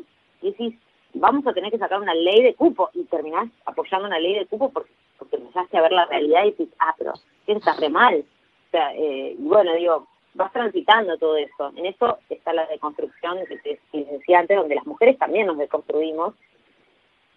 y 0.43 0.51
decís, 0.51 0.75
vamos 1.15 1.47
a 1.47 1.53
tener 1.53 1.71
que 1.71 1.79
sacar 1.79 1.99
una 1.99 2.13
ley 2.13 2.43
de 2.43 2.53
cupo 2.53 2.91
y 2.93 3.03
terminás 3.05 3.49
apoyando 3.65 4.07
una 4.07 4.19
ley 4.19 4.35
de 4.35 4.45
cupo 4.45 4.69
porque, 4.69 4.91
porque 5.17 5.37
empezaste 5.37 5.75
a 5.75 5.81
ver 5.81 5.91
la 5.91 6.05
realidad 6.05 6.43
y 6.43 6.51
dices, 6.51 6.69
ah, 6.77 6.93
pero 6.95 7.13
eso 7.47 7.57
está 7.57 7.75
re 7.75 7.89
mal. 7.89 8.23
O 8.67 8.69
sea, 8.69 8.93
eh, 8.93 9.35
y 9.37 9.43
bueno, 9.43 9.73
digo, 9.73 10.07
vas 10.35 10.53
transitando 10.53 11.17
todo 11.17 11.35
eso. 11.37 11.71
En 11.75 11.87
eso 11.87 12.19
está 12.29 12.53
la 12.53 12.67
deconstrucción 12.67 13.39
que 13.47 13.57
te, 13.57 13.79
decía 13.91 14.39
antes, 14.39 14.57
donde 14.57 14.75
las 14.75 14.85
mujeres 14.85 15.17
también 15.17 15.47
nos 15.47 15.57
deconstruimos. 15.57 16.35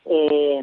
Eh, 0.06 0.62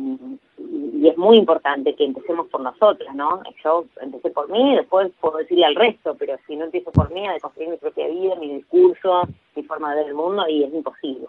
y 0.58 1.08
es 1.08 1.18
muy 1.18 1.38
importante 1.38 1.96
que 1.96 2.06
empecemos 2.06 2.48
por 2.48 2.62
nosotras, 2.62 3.14
¿no? 3.16 3.42
Yo 3.64 3.86
empecé 4.02 4.32
por 4.32 4.50
mí, 4.50 4.76
después 4.76 5.12
puedo 5.22 5.38
decirle 5.38 5.66
al 5.66 5.76
resto, 5.76 6.16
pero 6.18 6.38
si 6.48 6.56
no 6.56 6.66
empiezo 6.66 6.92
por 6.92 7.12
mí, 7.12 7.28
a 7.28 7.34
deconstruir 7.34 7.70
mi 7.70 7.78
propia 7.78 8.08
vida, 8.08 8.36
mi 8.36 8.56
discurso, 8.56 9.22
mi 9.56 9.64
forma 9.64 9.92
de 9.92 10.02
ver 10.02 10.08
el 10.08 10.16
mundo, 10.16 10.48
y 10.48 10.64
es 10.64 10.74
imposible. 10.74 11.28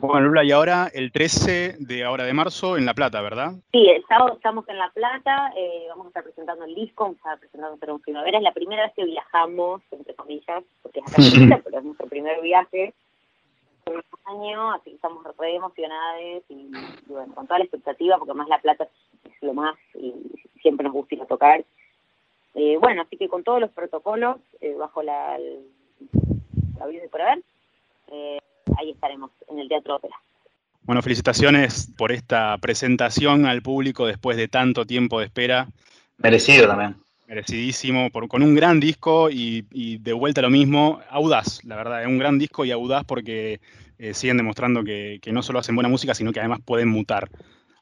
Bueno, 0.00 0.28
Lula, 0.28 0.44
y 0.44 0.52
ahora 0.52 0.88
el 0.94 1.10
13 1.10 1.76
de 1.80 2.04
ahora 2.04 2.24
de 2.24 2.32
marzo 2.32 2.76
en 2.76 2.86
La 2.86 2.94
Plata, 2.94 3.20
¿verdad? 3.20 3.54
Sí, 3.72 3.88
el 3.88 4.04
sábado 4.06 4.34
estamos 4.34 4.66
en 4.68 4.78
La 4.78 4.90
Plata, 4.90 5.52
eh, 5.56 5.86
vamos 5.88 6.06
a 6.06 6.08
estar 6.08 6.22
presentando 6.22 6.64
el 6.64 6.74
disco, 6.74 7.04
vamos 7.04 7.16
a 7.16 7.34
estar 7.34 7.38
presentando 7.40 7.94
un 7.94 8.00
Primavera, 8.00 8.38
es 8.38 8.44
la 8.44 8.52
primera 8.52 8.84
vez 8.84 8.92
que 8.94 9.04
viajamos, 9.04 9.82
entre 9.90 10.14
comillas, 10.14 10.62
porque 10.82 11.00
es 11.00 11.12
acá 11.12 11.16
pero 11.64 11.78
es 11.78 11.84
nuestro 11.84 12.06
primer 12.06 12.40
viaje 12.40 12.94
un 13.90 14.02
año, 14.24 14.72
así 14.72 14.90
que 14.90 14.96
estamos 14.96 15.24
re 15.38 15.54
emocionados 15.54 16.42
y, 16.48 16.70
bueno, 17.06 17.34
con 17.34 17.46
toda 17.46 17.58
la 17.58 17.64
expectativa, 17.64 18.18
porque 18.18 18.34
más 18.34 18.48
La 18.48 18.60
Plata 18.60 18.88
es, 19.24 19.32
lo 19.42 19.54
más 19.54 19.76
y 19.94 20.14
siempre 20.60 20.84
nos 20.84 20.92
gusta 20.92 21.14
ir 21.14 21.22
a 21.22 21.26
tocar. 21.26 21.64
Eh, 22.54 22.76
bueno, 22.80 23.02
así 23.02 23.16
que 23.16 23.28
con 23.28 23.44
todos 23.44 23.60
los 23.60 23.70
protocolos, 23.70 24.38
eh, 24.60 24.74
bajo 24.74 25.02
la, 25.02 25.38
la 26.78 26.86
vida 26.86 27.02
de 27.02 27.08
por 27.08 27.22
haber, 27.22 27.42
eh, 28.10 28.38
ahí 28.78 28.90
estaremos 28.90 29.30
en 29.48 29.58
el 29.58 29.68
Teatro 29.68 29.96
Ópera. 29.96 30.16
Bueno, 30.82 31.02
felicitaciones 31.02 31.92
por 31.98 32.12
esta 32.12 32.56
presentación 32.58 33.44
al 33.44 33.62
público 33.62 34.06
después 34.06 34.36
de 34.36 34.48
tanto 34.48 34.86
tiempo 34.86 35.20
de 35.20 35.26
espera. 35.26 35.68
Merecido 36.16 36.66
también. 36.66 36.96
Merecidísimo, 37.28 38.08
por, 38.08 38.26
con 38.26 38.42
un 38.42 38.54
gran 38.54 38.80
disco 38.80 39.28
y, 39.30 39.98
de 39.98 40.12
vuelta 40.14 40.40
lo 40.40 40.48
mismo, 40.48 41.02
audaz, 41.10 41.62
la 41.62 41.76
verdad, 41.76 42.00
es 42.00 42.08
un 42.08 42.16
gran 42.16 42.38
disco 42.38 42.64
y 42.64 42.70
audaz 42.70 43.04
porque 43.04 43.60
eh, 43.98 44.14
siguen 44.14 44.38
demostrando 44.38 44.82
que, 44.82 45.20
no 45.30 45.42
solo 45.42 45.58
hacen 45.58 45.74
buena 45.74 45.90
música, 45.90 46.14
sino 46.14 46.32
que 46.32 46.40
además 46.40 46.60
pueden 46.64 46.88
mutar. 46.88 47.28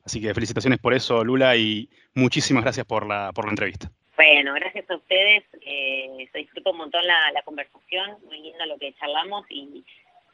Así 0.05 0.21
que 0.21 0.35
felicitaciones 0.35 0.81
por 0.81 0.95
eso, 0.95 1.23
Lula, 1.23 1.57
y 1.57 1.89
muchísimas 2.15 2.65
gracias 2.65 2.87
por 2.87 3.07
la, 3.07 3.31
por 3.33 3.45
la 3.45 3.53
entrevista. 3.53 3.89
Bueno, 4.17 4.53
gracias 4.55 4.91
a 4.91 4.97
ustedes. 4.97 5.45
Eh, 5.61 6.29
se 6.33 6.39
disfrutó 6.39 6.73
un 6.73 6.79
montón 6.79 7.07
la, 7.07 7.31
la 7.33 7.43
conversación, 7.43 8.17
muy 8.25 8.41
lindo 8.41 8.67
lo 8.67 8.77
que 8.79 8.95
charlamos 8.95 9.47
y 9.49 9.85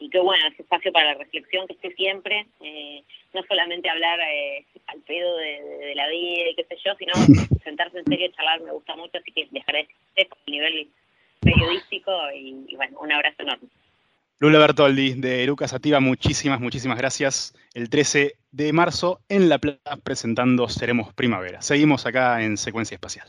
y 0.03 0.11
qué 0.11 0.19
bueno, 0.19 0.45
ese 0.49 0.63
espacio 0.63 0.93
para 0.93 1.13
la 1.13 1.19
reflexión 1.19 1.67
que 1.69 1.75
esté 1.75 1.95
siempre, 1.95 2.47
eh, 2.61 3.05
no 3.33 3.43
solamente 3.49 3.89
hablar 3.89 4.19
eh, 4.21 4.67
al 4.89 5.01
pedo 5.03 5.37
de, 5.37 5.95
la 5.95 6.09
vida 6.09 6.51
y 6.51 6.55
qué 6.57 6.65
sé 6.65 6.77
yo, 6.85 6.93
sino 6.99 7.13
sentarse 7.65 7.99
en 7.99 8.05
serio 8.07 8.27
y 8.27 8.33
charlar 8.33 8.61
me 8.63 8.73
gusta 8.73 8.97
mucho, 8.97 9.19
así 9.19 9.31
que 9.31 9.49
les 9.53 9.63
agradezco 9.63 10.37
a 10.47 10.51
nivel 10.51 10.89
periodístico 11.41 12.13
y, 12.35 12.75
bueno, 12.75 12.99
un 13.01 13.13
abrazo 13.13 13.43
enorme. 13.43 13.69
Lula 14.41 14.59
Bertoldi 14.59 15.15
de 15.15 15.45
Eruca 15.45 15.69
Sativa, 15.69 16.01
muchísimas, 16.01 16.61
muchísimas 16.61 16.99
gracias. 16.99 17.55
El 17.75 17.89
13 17.89 18.35
de 18.51 18.73
marzo 18.73 19.21
en 19.29 19.49
La 19.49 19.59
Plata 19.59 19.97
presentando 20.03 20.69
Seremos 20.69 21.13
Primavera. 21.15 21.63
Seguimos 21.63 22.07
acá 22.07 22.43
en 22.43 22.57
Secuencia 22.57 22.97
Espacial. 22.97 23.29